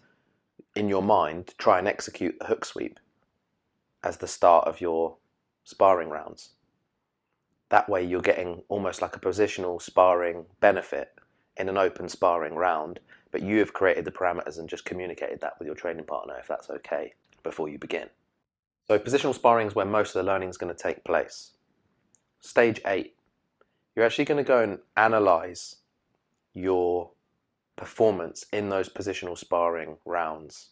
in 0.74 0.88
your 0.88 1.02
mind 1.02 1.54
try 1.58 1.78
and 1.78 1.88
execute 1.88 2.38
the 2.38 2.46
hook 2.46 2.64
sweep 2.64 2.98
as 4.02 4.16
the 4.16 4.26
start 4.26 4.66
of 4.66 4.80
your 4.80 5.16
sparring 5.64 6.08
rounds. 6.08 6.50
That 7.70 7.88
way, 7.88 8.04
you're 8.04 8.22
getting 8.22 8.62
almost 8.68 9.02
like 9.02 9.16
a 9.16 9.20
positional 9.20 9.80
sparring 9.80 10.46
benefit 10.60 11.14
in 11.56 11.68
an 11.68 11.76
open 11.76 12.08
sparring 12.08 12.54
round, 12.54 13.00
but 13.30 13.42
you 13.42 13.58
have 13.58 13.72
created 13.72 14.04
the 14.04 14.10
parameters 14.10 14.58
and 14.58 14.68
just 14.68 14.84
communicated 14.84 15.40
that 15.40 15.54
with 15.58 15.66
your 15.66 15.74
training 15.74 16.04
partner 16.04 16.36
if 16.38 16.48
that's 16.48 16.70
okay 16.70 17.12
before 17.42 17.68
you 17.68 17.78
begin. 17.78 18.08
So, 18.86 18.98
positional 18.98 19.34
sparring 19.34 19.66
is 19.66 19.74
where 19.74 19.84
most 19.84 20.14
of 20.14 20.24
the 20.24 20.30
learning 20.30 20.48
is 20.48 20.56
going 20.56 20.74
to 20.74 20.82
take 20.82 21.04
place. 21.04 21.52
Stage 22.40 22.80
eight, 22.86 23.16
you're 23.94 24.06
actually 24.06 24.24
going 24.24 24.42
to 24.42 24.48
go 24.48 24.62
and 24.62 24.78
analyze 24.96 25.76
your 26.54 27.10
performance 27.76 28.44
in 28.52 28.68
those 28.68 28.88
positional 28.88 29.36
sparring 29.36 29.96
rounds 30.04 30.70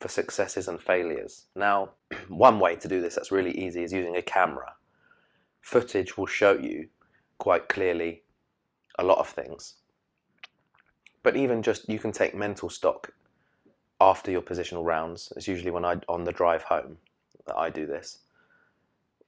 for 0.00 0.08
successes 0.08 0.68
and 0.68 0.80
failures. 0.80 1.46
Now, 1.54 1.90
one 2.28 2.58
way 2.58 2.76
to 2.76 2.88
do 2.88 3.00
this 3.00 3.14
that's 3.14 3.30
really 3.30 3.52
easy 3.52 3.82
is 3.82 3.92
using 3.92 4.16
a 4.16 4.22
camera. 4.22 4.72
Footage 5.60 6.16
will 6.16 6.26
show 6.26 6.52
you 6.52 6.88
quite 7.38 7.68
clearly 7.68 8.22
a 8.98 9.04
lot 9.04 9.18
of 9.18 9.28
things. 9.28 9.74
But 11.22 11.36
even 11.36 11.62
just 11.62 11.88
you 11.88 11.98
can 11.98 12.12
take 12.12 12.34
mental 12.34 12.68
stock 12.68 13.12
after 14.00 14.30
your 14.30 14.42
positional 14.42 14.84
rounds. 14.84 15.32
It's 15.36 15.48
usually 15.48 15.70
when 15.70 15.84
I 15.84 15.96
on 16.08 16.24
the 16.24 16.32
drive 16.32 16.62
home 16.62 16.96
that 17.46 17.56
I 17.56 17.70
do 17.70 17.86
this. 17.86 18.18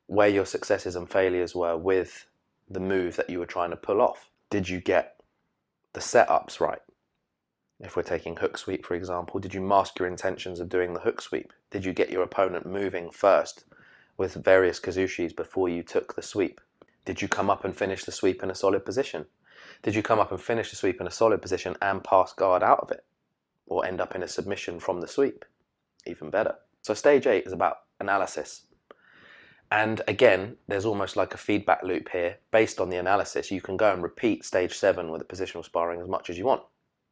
Where 0.06 0.28
your 0.28 0.46
successes 0.46 0.96
and 0.96 1.10
failures 1.10 1.54
were 1.54 1.76
with 1.76 2.26
the 2.68 2.80
move 2.80 3.16
that 3.16 3.30
you 3.30 3.38
were 3.38 3.46
trying 3.46 3.70
to 3.70 3.76
pull 3.76 4.00
off. 4.00 4.30
Did 4.50 4.68
you 4.68 4.80
get 4.80 5.20
the 5.92 6.00
setups 6.00 6.60
right? 6.60 6.80
If 7.80 7.96
we're 7.96 8.02
taking 8.02 8.36
hook 8.36 8.56
sweep, 8.58 8.86
for 8.86 8.94
example, 8.94 9.40
did 9.40 9.54
you 9.54 9.60
mask 9.60 9.98
your 9.98 10.08
intentions 10.08 10.60
of 10.60 10.68
doing 10.68 10.94
the 10.94 11.00
hook 11.00 11.20
sweep? 11.20 11.52
Did 11.70 11.84
you 11.84 11.92
get 11.92 12.10
your 12.10 12.22
opponent 12.22 12.64
moving 12.64 13.10
first 13.10 13.64
with 14.22 14.34
various 14.34 14.78
kazushis 14.78 15.34
before 15.34 15.68
you 15.68 15.82
took 15.82 16.14
the 16.14 16.22
sweep? 16.22 16.60
Did 17.04 17.20
you 17.20 17.26
come 17.26 17.50
up 17.50 17.64
and 17.64 17.76
finish 17.76 18.04
the 18.04 18.12
sweep 18.12 18.40
in 18.44 18.52
a 18.52 18.54
solid 18.54 18.84
position? 18.84 19.26
Did 19.82 19.96
you 19.96 20.02
come 20.02 20.20
up 20.20 20.30
and 20.30 20.40
finish 20.40 20.70
the 20.70 20.76
sweep 20.76 21.00
in 21.00 21.08
a 21.08 21.10
solid 21.10 21.42
position 21.42 21.76
and 21.82 22.04
pass 22.04 22.32
guard 22.32 22.62
out 22.62 22.78
of 22.78 22.92
it? 22.92 23.04
Or 23.66 23.84
end 23.84 24.00
up 24.00 24.14
in 24.14 24.22
a 24.22 24.28
submission 24.28 24.78
from 24.78 25.00
the 25.00 25.08
sweep? 25.08 25.44
Even 26.06 26.30
better. 26.30 26.54
So, 26.82 26.94
stage 26.94 27.26
eight 27.26 27.46
is 27.46 27.52
about 27.52 27.78
analysis. 27.98 28.66
And 29.72 30.00
again, 30.06 30.56
there's 30.68 30.84
almost 30.84 31.16
like 31.16 31.34
a 31.34 31.38
feedback 31.48 31.82
loop 31.82 32.08
here. 32.10 32.36
Based 32.52 32.80
on 32.80 32.90
the 32.90 32.98
analysis, 32.98 33.50
you 33.50 33.60
can 33.60 33.76
go 33.76 33.92
and 33.92 34.04
repeat 34.04 34.44
stage 34.44 34.74
seven 34.74 35.10
with 35.10 35.20
the 35.20 35.34
positional 35.34 35.64
sparring 35.64 36.00
as 36.00 36.06
much 36.06 36.30
as 36.30 36.38
you 36.38 36.44
want 36.44 36.62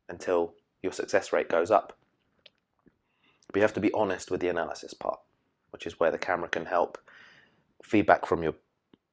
until 0.08 0.54
your 0.80 0.92
success 0.92 1.32
rate 1.32 1.48
goes 1.48 1.72
up. 1.72 1.98
But 3.48 3.56
you 3.56 3.62
have 3.62 3.74
to 3.74 3.80
be 3.80 3.92
honest 3.94 4.30
with 4.30 4.40
the 4.40 4.48
analysis 4.48 4.94
part, 4.94 5.18
which 5.70 5.86
is 5.86 5.98
where 5.98 6.10
the 6.10 6.18
camera 6.18 6.48
can 6.48 6.66
help. 6.66 6.98
Feedback 7.82 8.26
from 8.26 8.42
your 8.42 8.54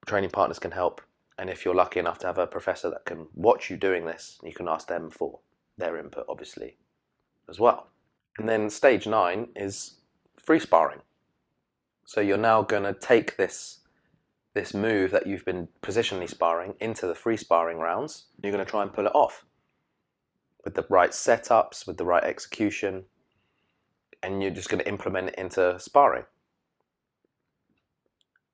training 0.05 0.29
partners 0.29 0.59
can 0.59 0.71
help. 0.71 1.01
And 1.37 1.49
if 1.49 1.63
you're 1.63 1.75
lucky 1.75 1.99
enough 1.99 2.17
to 2.19 2.27
have 2.27 2.37
a 2.37 2.47
professor 2.47 2.89
that 2.89 3.05
can 3.05 3.27
watch 3.35 3.69
you 3.69 3.77
doing 3.77 4.05
this, 4.05 4.39
you 4.43 4.53
can 4.53 4.67
ask 4.67 4.87
them 4.87 5.09
for 5.09 5.39
their 5.77 5.97
input, 5.97 6.25
obviously, 6.27 6.77
as 7.47 7.59
well. 7.59 7.89
And 8.37 8.49
then 8.49 8.69
stage 8.69 9.07
nine 9.07 9.49
is 9.55 9.99
free 10.37 10.59
sparring. 10.59 11.01
So 12.05 12.21
you're 12.21 12.37
now 12.37 12.61
going 12.61 12.83
to 12.83 12.93
take 12.93 13.37
this 13.37 13.79
this 14.53 14.73
move 14.73 15.11
that 15.11 15.27
you've 15.27 15.45
been 15.45 15.67
positionally 15.83 16.27
sparring 16.27 16.73
into 16.79 17.05
the 17.05 17.13
free 17.13 17.37
sparring 17.37 17.77
rounds. 17.77 18.25
You're 18.41 18.51
going 18.51 18.65
to 18.65 18.69
try 18.69 18.81
and 18.81 18.91
pull 18.91 19.05
it 19.05 19.13
off 19.13 19.45
with 20.65 20.73
the 20.73 20.85
right 20.89 21.11
setups, 21.11 21.85
with 21.85 21.97
the 21.97 22.05
right 22.05 22.23
execution, 22.23 23.03
and 24.23 24.41
you're 24.41 24.51
just 24.51 24.69
going 24.69 24.79
to 24.79 24.87
implement 24.87 25.29
it 25.29 25.35
into 25.37 25.79
sparring. 25.79 26.23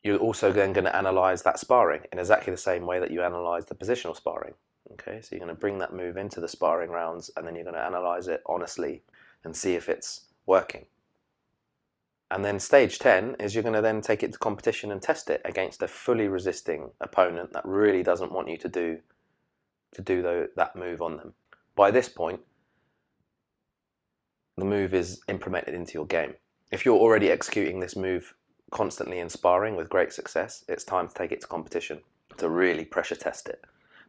You're 0.03 0.17
also 0.17 0.51
then 0.51 0.73
going 0.73 0.85
to 0.85 0.95
analyze 0.95 1.43
that 1.43 1.59
sparring 1.59 2.01
in 2.11 2.19
exactly 2.19 2.51
the 2.51 2.57
same 2.57 2.85
way 2.85 2.99
that 2.99 3.11
you 3.11 3.23
analyze 3.23 3.65
the 3.65 3.75
positional 3.75 4.15
sparring. 4.15 4.53
Okay, 4.91 5.21
so 5.21 5.29
you're 5.31 5.43
going 5.43 5.55
to 5.55 5.59
bring 5.59 5.79
that 5.79 5.93
move 5.93 6.17
into 6.17 6.41
the 6.41 6.47
sparring 6.47 6.91
rounds 6.91 7.31
and 7.37 7.47
then 7.47 7.55
you're 7.55 7.63
going 7.63 7.75
to 7.75 7.85
analyze 7.85 8.27
it 8.27 8.43
honestly 8.45 9.01
and 9.45 9.55
see 9.55 9.75
if 9.75 9.87
it's 9.87 10.25
working. 10.45 10.85
And 12.29 12.43
then 12.43 12.59
stage 12.59 12.99
10 12.99 13.37
is 13.39 13.53
you're 13.53 13.63
going 13.63 13.75
to 13.75 13.81
then 13.81 14.01
take 14.01 14.23
it 14.23 14.33
to 14.33 14.39
competition 14.39 14.91
and 14.91 15.01
test 15.01 15.29
it 15.29 15.41
against 15.45 15.83
a 15.83 15.87
fully 15.87 16.27
resisting 16.27 16.89
opponent 16.99 17.53
that 17.53 17.65
really 17.65 18.03
doesn't 18.03 18.31
want 18.31 18.49
you 18.49 18.57
to 18.57 18.67
do 18.67 18.99
to 19.93 20.01
do 20.01 20.47
that 20.55 20.75
move 20.75 21.03
on 21.03 21.17
them. 21.17 21.33
By 21.75 21.91
this 21.91 22.09
point, 22.09 22.39
the 24.57 24.65
move 24.65 24.93
is 24.93 25.21
implemented 25.27 25.75
into 25.75 25.93
your 25.93 26.07
game. 26.07 26.33
If 26.71 26.85
you're 26.85 26.97
already 26.97 27.29
executing 27.29 27.79
this 27.79 27.95
move 27.95 28.33
constantly 28.73 29.19
inspiring 29.19 29.75
with 29.75 29.87
great 29.87 30.11
success, 30.11 30.65
it's 30.67 30.83
time 30.83 31.07
to 31.07 31.13
take 31.13 31.31
it 31.31 31.41
to 31.41 31.47
competition 31.47 32.01
to 32.37 32.49
really 32.49 32.83
pressure 32.83 33.15
test 33.15 33.47
it. 33.47 33.63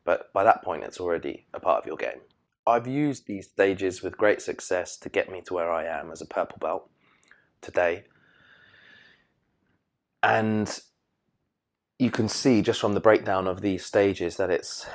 But 0.04 0.32
by 0.32 0.42
that 0.42 0.64
point, 0.64 0.84
it's 0.84 0.98
already 0.98 1.44
a 1.52 1.60
part 1.60 1.82
of 1.82 1.86
your 1.86 1.98
game. 1.98 2.20
I've 2.66 2.86
used 2.86 3.26
these 3.26 3.46
stages 3.46 4.02
with 4.02 4.16
great 4.16 4.40
success 4.40 4.96
to 4.98 5.10
get 5.10 5.30
me 5.30 5.42
to 5.42 5.54
where 5.54 5.70
I 5.70 5.84
am 5.84 6.10
as 6.10 6.22
a 6.22 6.26
purple 6.26 6.56
belt 6.58 6.88
today. 7.60 8.04
And 10.22 10.80
you 11.98 12.10
can 12.10 12.28
see 12.28 12.62
just 12.62 12.80
from 12.80 12.94
the 12.94 13.00
breakdown 13.00 13.46
of 13.46 13.60
these 13.60 13.84
stages 13.84 14.38
that 14.38 14.50
it's 14.50 14.86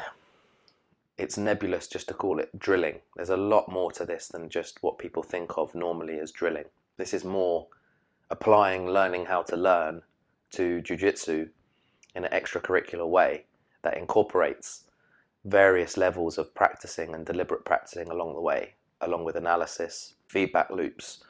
it's 1.20 1.38
nebulous 1.38 1.88
just 1.88 2.08
to 2.08 2.14
call 2.14 2.40
it 2.40 2.58
drilling. 2.58 3.02
There's 3.16 3.30
a 3.30 3.38
lot 3.38 3.70
more 3.70 3.92
to 3.92 4.06
this 4.06 4.30
than 4.30 4.50
just 4.50 4.82
what 4.82 4.98
people 4.98 5.22
think 5.22 5.58
of 5.58 5.76
normally 5.76 6.18
as 6.18 6.32
drilling. 6.32 6.64
This 6.98 7.14
is 7.14 7.26
more 7.26 7.68
applying 8.32 8.88
learning 8.88 9.26
how 9.26 9.42
to 9.44 9.56
learn 9.56 10.02
to 10.52 10.82
jiu-jitsu 10.82 11.48
in 12.16 12.26
an 12.26 12.32
extracurricular 12.32 13.08
way 13.08 13.46
that 13.82 13.98
incorporates 13.98 14.86
various 15.46 15.98
levels 15.98 16.38
of 16.38 16.54
practicing 16.54 17.14
and 17.16 17.26
deliberate 17.26 17.66
practicing 17.66 18.10
along 18.10 18.34
the 18.34 18.42
way, 18.42 18.74
along 19.02 19.24
with 19.24 19.36
analysis, 19.36 20.16
feedback 20.28 20.70
loops, 20.70 21.24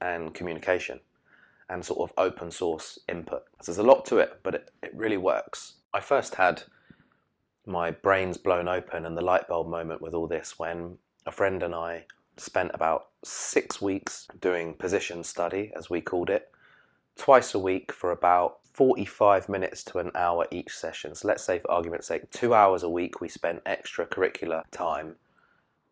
and 0.00 0.34
communication, 0.34 1.00
and 1.68 1.84
sort 1.84 2.08
of 2.08 2.16
open 2.16 2.50
source 2.50 2.98
input. 3.08 3.42
So 3.60 3.72
there's 3.72 3.84
a 3.84 3.88
lot 3.88 4.04
to 4.06 4.18
it, 4.18 4.38
but 4.42 4.54
it, 4.54 4.70
it 4.82 4.94
really 4.94 5.16
works. 5.16 5.74
I 5.92 6.00
first 6.00 6.36
had 6.36 6.62
my 7.66 7.90
brains 7.90 8.36
blown 8.36 8.68
open 8.68 9.04
and 9.04 9.16
the 9.16 9.22
light 9.22 9.48
bulb 9.48 9.68
moment 9.68 10.00
with 10.00 10.14
all 10.14 10.28
this 10.28 10.58
when 10.58 10.98
a 11.26 11.32
friend 11.32 11.62
and 11.62 11.74
I 11.74 12.04
spent 12.36 12.70
about 12.74 13.08
six 13.24 13.80
weeks 13.80 14.28
doing 14.40 14.74
position 14.74 15.24
study, 15.24 15.72
as 15.76 15.90
we 15.90 16.00
called 16.00 16.30
it, 16.30 16.50
twice 17.16 17.54
a 17.54 17.58
week 17.58 17.92
for 17.92 18.12
about 18.12 18.58
45 18.72 19.48
minutes 19.48 19.82
to 19.84 19.98
an 19.98 20.10
hour 20.14 20.46
each 20.50 20.76
session. 20.76 21.14
So 21.14 21.28
let's 21.28 21.42
say, 21.42 21.58
for 21.58 21.70
argument's 21.70 22.06
sake, 22.06 22.30
two 22.30 22.54
hours 22.54 22.82
a 22.82 22.90
week 22.90 23.20
we 23.20 23.28
spent 23.28 23.64
extracurricular 23.64 24.62
time 24.70 25.16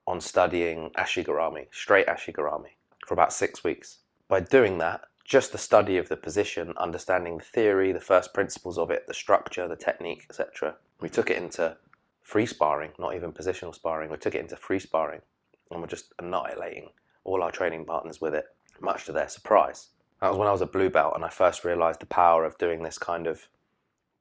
on 0.06 0.20
studying 0.20 0.90
ashigarami, 0.90 1.66
straight 1.72 2.06
ashigarami, 2.06 2.72
for 3.06 3.14
about 3.14 3.32
six 3.32 3.64
weeks. 3.64 3.98
By 4.28 4.40
doing 4.40 4.78
that, 4.78 5.04
just 5.24 5.52
the 5.52 5.58
study 5.58 5.96
of 5.96 6.10
the 6.10 6.16
position, 6.16 6.74
understanding 6.76 7.38
the 7.38 7.44
theory, 7.44 7.92
the 7.92 8.00
first 8.00 8.34
principles 8.34 8.76
of 8.76 8.90
it, 8.90 9.06
the 9.06 9.14
structure, 9.14 9.66
the 9.66 9.76
technique, 9.76 10.26
etc. 10.28 10.74
We 11.00 11.08
took 11.08 11.30
it 11.30 11.38
into 11.38 11.78
free 12.20 12.44
sparring, 12.44 12.90
not 12.98 13.14
even 13.14 13.32
positional 13.32 13.74
sparring. 13.74 14.10
We 14.10 14.18
took 14.18 14.34
it 14.34 14.40
into 14.40 14.56
free 14.56 14.78
sparring 14.78 15.22
and 15.70 15.80
we're 15.80 15.86
just 15.86 16.12
annihilating 16.18 16.90
all 17.24 17.42
our 17.42 17.50
training 17.50 17.84
partners 17.84 18.20
with 18.20 18.34
it, 18.34 18.46
much 18.80 19.06
to 19.06 19.12
their 19.12 19.28
surprise. 19.28 19.88
That 20.20 20.30
was 20.30 20.38
when 20.38 20.48
I 20.48 20.52
was 20.52 20.60
a 20.60 20.66
blue 20.66 20.90
belt 20.90 21.14
and 21.14 21.24
I 21.24 21.28
first 21.28 21.64
realized 21.64 22.00
the 22.00 22.06
power 22.06 22.44
of 22.44 22.58
doing 22.58 22.82
this 22.82 22.98
kind 22.98 23.26
of 23.26 23.48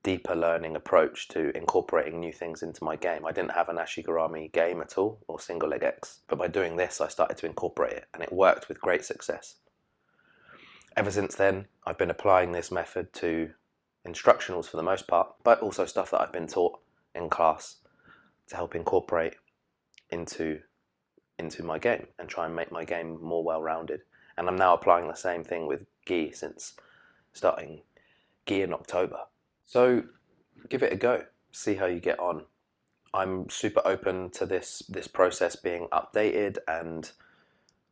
deeper 0.03 0.35
learning 0.35 0.75
approach 0.75 1.29
to 1.29 1.55
incorporating 1.57 2.19
new 2.19 2.33
things 2.33 2.62
into 2.62 2.83
my 2.83 2.95
game. 2.95 3.25
I 3.25 3.31
didn't 3.31 3.51
have 3.53 3.69
an 3.69 3.77
Ashigarami 3.77 4.51
game 4.51 4.81
at 4.81 4.97
all 4.97 5.19
or 5.27 5.39
single 5.39 5.69
leg 5.69 5.83
X, 5.83 6.19
but 6.27 6.38
by 6.38 6.47
doing 6.47 6.75
this, 6.75 7.00
I 7.00 7.07
started 7.07 7.38
to 7.38 7.45
incorporate 7.45 7.93
it 7.93 8.05
and 8.13 8.21
it 8.21 8.33
worked 8.33 8.67
with 8.67 8.81
great 8.81 9.05
success. 9.05 9.55
Ever 10.95 11.09
since 11.09 11.35
then, 11.35 11.67
I've 11.85 11.97
been 11.97 12.12
applying 12.12 12.51
this 12.51 12.71
method 12.71 13.13
to 13.13 13.51
instructionals 14.05 14.67
for 14.67 14.77
the 14.77 14.83
most 14.83 15.07
part, 15.07 15.33
but 15.43 15.62
also 15.62 15.85
stuff 15.85 16.12
that 16.12 16.21
I've 16.21 16.33
been 16.33 16.47
taught 16.47 16.79
in 17.15 17.29
class 17.29 17.77
to 18.47 18.55
help 18.55 18.75
incorporate 18.75 19.35
into 20.09 20.59
into 21.39 21.63
my 21.63 21.79
game 21.79 22.07
and 22.19 22.29
try 22.29 22.45
and 22.45 22.55
make 22.55 22.71
my 22.71 22.83
game 22.83 23.19
more 23.21 23.43
well-rounded. 23.43 24.01
And 24.37 24.47
I'm 24.47 24.55
now 24.55 24.74
applying 24.74 25.07
the 25.07 25.15
same 25.15 25.43
thing 25.43 25.67
with 25.67 25.85
gi 26.05 26.31
since 26.31 26.74
starting 27.33 27.81
gi 28.46 28.61
in 28.61 28.74
October. 28.74 29.19
So 29.65 30.03
give 30.69 30.83
it 30.83 30.93
a 30.93 30.98
go. 30.98 31.24
See 31.51 31.75
how 31.75 31.85
you 31.85 32.00
get 32.00 32.19
on. 32.19 32.43
I'm 33.13 33.50
super 33.50 33.81
open 33.85 34.31
to 34.31 34.46
this 34.46 34.81
this 34.89 35.07
process 35.07 35.55
being 35.55 35.87
updated 35.91 36.57
and 36.67 37.11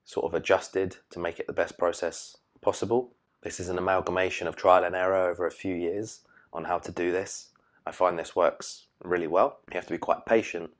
sort 0.03 0.25
of 0.25 0.33
adjusted 0.33 0.97
to 1.11 1.19
make 1.19 1.39
it 1.39 1.47
the 1.47 1.53
best 1.53 1.77
process 1.77 2.37
possible. 2.61 3.13
This 3.43 3.59
is 3.59 3.69
an 3.69 3.77
amalgamation 3.77 4.47
of 4.47 4.55
trial 4.55 4.83
and 4.83 4.95
error 4.95 5.29
over 5.29 5.45
a 5.45 5.51
few 5.51 5.75
years 5.75 6.21
on 6.53 6.63
how 6.63 6.79
to 6.79 6.91
do 6.91 7.11
this. 7.11 7.49
I 7.85 7.91
find 7.91 8.17
this 8.17 8.35
works 8.35 8.87
really 9.03 9.27
well. 9.27 9.59
You 9.69 9.75
have 9.75 9.87
to 9.87 9.93
be 9.93 9.97
quite 9.97 10.25
patient 10.25 10.71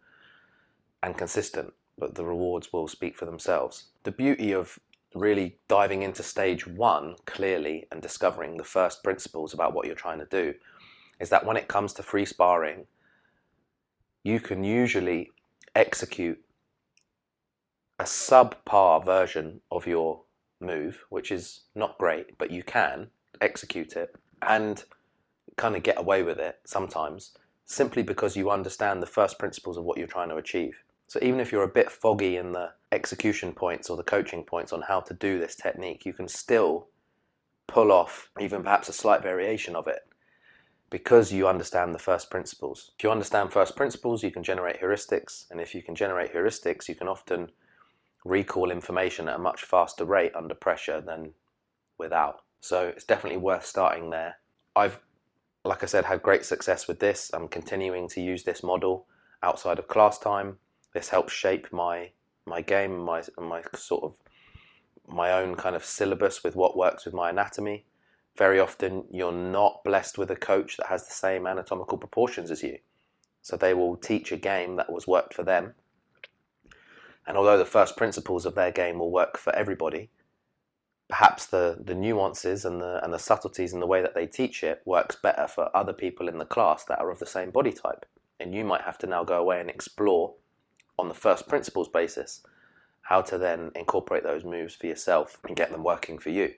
and 1.03 1.17
consistent, 1.17 1.73
but 1.97 2.15
the 2.15 2.25
rewards 2.25 2.71
will 2.71 2.87
speak 2.87 3.15
for 3.15 3.25
themselves. 3.25 3.85
The 4.03 4.11
beauty 4.11 4.53
of 4.53 4.79
really 5.13 5.57
diving 5.67 6.03
into 6.03 6.23
stage 6.23 6.65
one 6.65 7.15
clearly 7.25 7.87
and 7.91 8.01
discovering 8.01 8.57
the 8.57 8.63
first 8.63 9.03
principles 9.03 9.53
about 9.53 9.73
what 9.73 9.85
you're 9.85 9.95
trying 9.95 10.19
to 10.19 10.25
do 10.25 10.53
is 11.19 11.29
that 11.29 11.45
when 11.45 11.57
it 11.57 11.67
comes 11.67 11.93
to 11.93 12.03
free 12.03 12.25
sparring, 12.25 12.85
you 14.23 14.39
can 14.39 14.63
usually 14.63 15.29
execute 15.75 16.39
a 17.99 18.03
subpar 18.03 19.03
version 19.05 19.61
of 19.71 19.85
your 19.85 20.21
move, 20.59 21.03
which 21.09 21.31
is 21.31 21.61
not 21.75 21.97
great, 21.97 22.37
but 22.37 22.51
you 22.51 22.63
can 22.63 23.07
execute 23.41 23.95
it 23.95 24.15
and 24.41 24.85
kind 25.57 25.75
of 25.75 25.83
get 25.83 25.99
away 25.99 26.23
with 26.23 26.39
it 26.39 26.59
sometimes 26.65 27.37
simply 27.65 28.03
because 28.03 28.35
you 28.35 28.49
understand 28.49 29.01
the 29.01 29.07
first 29.07 29.37
principles 29.39 29.77
of 29.77 29.83
what 29.83 29.97
you're 29.97 30.07
trying 30.07 30.29
to 30.29 30.35
achieve. 30.35 30.83
So 31.11 31.19
even 31.21 31.41
if 31.41 31.51
you're 31.51 31.63
a 31.63 31.67
bit 31.67 31.91
foggy 31.91 32.37
in 32.37 32.53
the 32.53 32.71
execution 32.93 33.51
points 33.51 33.89
or 33.89 33.97
the 33.97 34.01
coaching 34.03 34.45
points 34.45 34.71
on 34.71 34.81
how 34.81 35.01
to 35.01 35.13
do 35.13 35.39
this 35.39 35.57
technique, 35.57 36.05
you 36.05 36.13
can 36.13 36.29
still 36.29 36.87
pull 37.67 37.91
off 37.91 38.29
even 38.39 38.63
perhaps 38.63 38.87
a 38.87 38.93
slight 38.93 39.21
variation 39.21 39.75
of 39.75 39.89
it 39.89 40.07
because 40.89 41.33
you 41.33 41.49
understand 41.49 41.93
the 41.93 41.99
first 41.99 42.29
principles. 42.29 42.91
If 42.97 43.03
you 43.03 43.11
understand 43.11 43.51
first 43.51 43.75
principles, 43.75 44.23
you 44.23 44.31
can 44.31 44.41
generate 44.41 44.79
heuristics, 44.79 45.51
and 45.51 45.59
if 45.59 45.75
you 45.75 45.83
can 45.83 45.95
generate 45.95 46.33
heuristics, 46.33 46.87
you 46.87 46.95
can 46.95 47.09
often 47.09 47.51
recall 48.23 48.71
information 48.71 49.27
at 49.27 49.35
a 49.35 49.39
much 49.49 49.63
faster 49.63 50.05
rate 50.05 50.33
under 50.33 50.55
pressure 50.55 51.01
than 51.01 51.33
without. 51.97 52.43
So 52.61 52.87
it's 52.87 53.03
definitely 53.03 53.39
worth 53.39 53.65
starting 53.65 54.11
there. 54.11 54.37
I've, 54.77 54.97
like 55.65 55.83
I 55.83 55.87
said, 55.87 56.05
had 56.05 56.23
great 56.23 56.45
success 56.45 56.87
with 56.87 57.01
this. 57.01 57.31
I'm 57.33 57.49
continuing 57.49 58.07
to 58.11 58.21
use 58.21 58.45
this 58.45 58.63
model 58.63 59.07
outside 59.43 59.77
of 59.77 59.89
class 59.89 60.17
time 60.17 60.57
this 60.93 61.09
helps 61.09 61.33
shape 61.33 61.71
my 61.71 62.11
my 62.45 62.61
game, 62.61 62.97
my 62.97 63.23
my 63.39 63.61
sort 63.75 64.03
of 64.03 64.15
my 65.07 65.31
own 65.31 65.55
kind 65.55 65.75
of 65.75 65.85
syllabus 65.85 66.43
with 66.43 66.55
what 66.55 66.77
works 66.77 67.05
with 67.05 67.13
my 67.13 67.29
anatomy. 67.29 67.85
Very 68.37 68.59
often, 68.59 69.03
you're 69.11 69.31
not 69.31 69.83
blessed 69.83 70.17
with 70.17 70.31
a 70.31 70.35
coach 70.35 70.77
that 70.77 70.87
has 70.87 71.05
the 71.05 71.13
same 71.13 71.45
anatomical 71.45 71.97
proportions 71.97 72.49
as 72.49 72.63
you, 72.63 72.77
so 73.41 73.57
they 73.57 73.73
will 73.73 73.97
teach 73.97 74.31
a 74.31 74.37
game 74.37 74.77
that 74.77 74.91
was 74.91 75.07
worked 75.07 75.33
for 75.33 75.43
them. 75.43 75.73
And 77.27 77.37
although 77.37 77.57
the 77.57 77.65
first 77.65 77.97
principles 77.97 78.45
of 78.45 78.55
their 78.55 78.71
game 78.71 78.99
will 78.99 79.11
work 79.11 79.37
for 79.37 79.53
everybody, 79.55 80.09
perhaps 81.07 81.45
the, 81.45 81.77
the 81.83 81.93
nuances 81.93 82.65
and 82.65 82.81
the 82.81 83.03
and 83.03 83.13
the 83.13 83.19
subtleties 83.19 83.73
in 83.73 83.79
the 83.79 83.87
way 83.87 84.01
that 84.01 84.15
they 84.15 84.25
teach 84.25 84.63
it 84.63 84.81
works 84.85 85.15
better 85.15 85.47
for 85.47 85.75
other 85.75 85.93
people 85.93 86.27
in 86.29 86.37
the 86.37 86.45
class 86.45 86.85
that 86.85 86.99
are 86.99 87.11
of 87.11 87.19
the 87.19 87.25
same 87.25 87.51
body 87.51 87.71
type. 87.71 88.05
And 88.39 88.55
you 88.55 88.63
might 88.63 88.81
have 88.81 88.97
to 88.99 89.07
now 89.07 89.23
go 89.23 89.39
away 89.39 89.59
and 89.59 89.69
explore 89.69 90.33
on 91.01 91.07
the 91.07 91.13
first 91.13 91.49
principles 91.49 91.89
basis 91.89 92.43
how 93.01 93.21
to 93.21 93.37
then 93.37 93.71
incorporate 93.75 94.23
those 94.23 94.45
moves 94.45 94.75
for 94.75 94.85
yourself 94.85 95.37
and 95.47 95.57
get 95.57 95.71
them 95.71 95.83
working 95.83 96.19
for 96.19 96.29
you. 96.29 96.53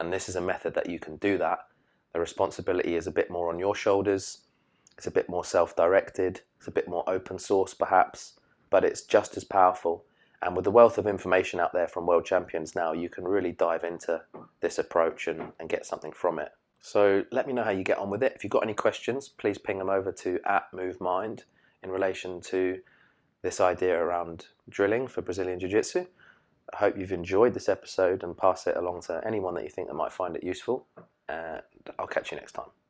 And 0.00 0.12
this 0.12 0.28
is 0.28 0.36
a 0.36 0.40
method 0.40 0.74
that 0.74 0.88
you 0.88 0.98
can 0.98 1.16
do 1.16 1.36
that. 1.38 1.58
The 2.12 2.18
responsibility 2.20 2.96
is 2.96 3.06
a 3.06 3.12
bit 3.12 3.30
more 3.30 3.50
on 3.50 3.58
your 3.58 3.74
shoulders. 3.74 4.38
It's 4.96 5.06
a 5.06 5.10
bit 5.10 5.28
more 5.28 5.44
self-directed. 5.44 6.40
It's 6.58 6.66
a 6.66 6.72
bit 6.72 6.88
more 6.88 7.04
open 7.06 7.38
source 7.38 7.74
perhaps, 7.74 8.40
but 8.70 8.84
it's 8.84 9.02
just 9.02 9.36
as 9.36 9.44
powerful. 9.44 10.04
And 10.42 10.56
with 10.56 10.64
the 10.64 10.70
wealth 10.70 10.96
of 10.96 11.06
information 11.06 11.60
out 11.60 11.74
there 11.74 11.88
from 11.88 12.06
world 12.06 12.24
champions 12.24 12.74
now, 12.74 12.92
you 12.92 13.10
can 13.10 13.24
really 13.24 13.52
dive 13.52 13.84
into 13.84 14.22
this 14.60 14.78
approach 14.78 15.28
and, 15.28 15.52
and 15.60 15.68
get 15.68 15.84
something 15.84 16.12
from 16.12 16.38
it. 16.38 16.52
So 16.80 17.24
let 17.32 17.46
me 17.46 17.52
know 17.52 17.64
how 17.64 17.70
you 17.70 17.84
get 17.84 17.98
on 17.98 18.10
with 18.10 18.22
it. 18.22 18.32
If 18.34 18.44
you've 18.44 18.50
got 18.50 18.62
any 18.62 18.74
questions, 18.74 19.28
please 19.28 19.58
ping 19.58 19.78
them 19.78 19.90
over 19.90 20.10
to 20.12 20.40
at 20.46 20.72
MoveMind 20.72 21.42
in 21.82 21.90
relation 21.90 22.40
to 22.42 22.80
this 23.46 23.60
idea 23.60 23.96
around 23.96 24.46
drilling 24.68 25.06
for 25.06 25.22
Brazilian 25.22 25.60
Jiu 25.60 25.68
Jitsu. 25.68 26.04
I 26.74 26.76
hope 26.78 26.98
you've 26.98 27.12
enjoyed 27.12 27.54
this 27.54 27.68
episode 27.68 28.24
and 28.24 28.36
pass 28.36 28.66
it 28.66 28.76
along 28.76 29.02
to 29.02 29.22
anyone 29.24 29.54
that 29.54 29.62
you 29.62 29.70
think 29.70 29.86
that 29.86 29.94
might 29.94 30.12
find 30.12 30.34
it 30.34 30.42
useful. 30.42 30.84
And 31.28 31.62
I'll 31.96 32.08
catch 32.08 32.32
you 32.32 32.38
next 32.38 32.52
time. 32.52 32.76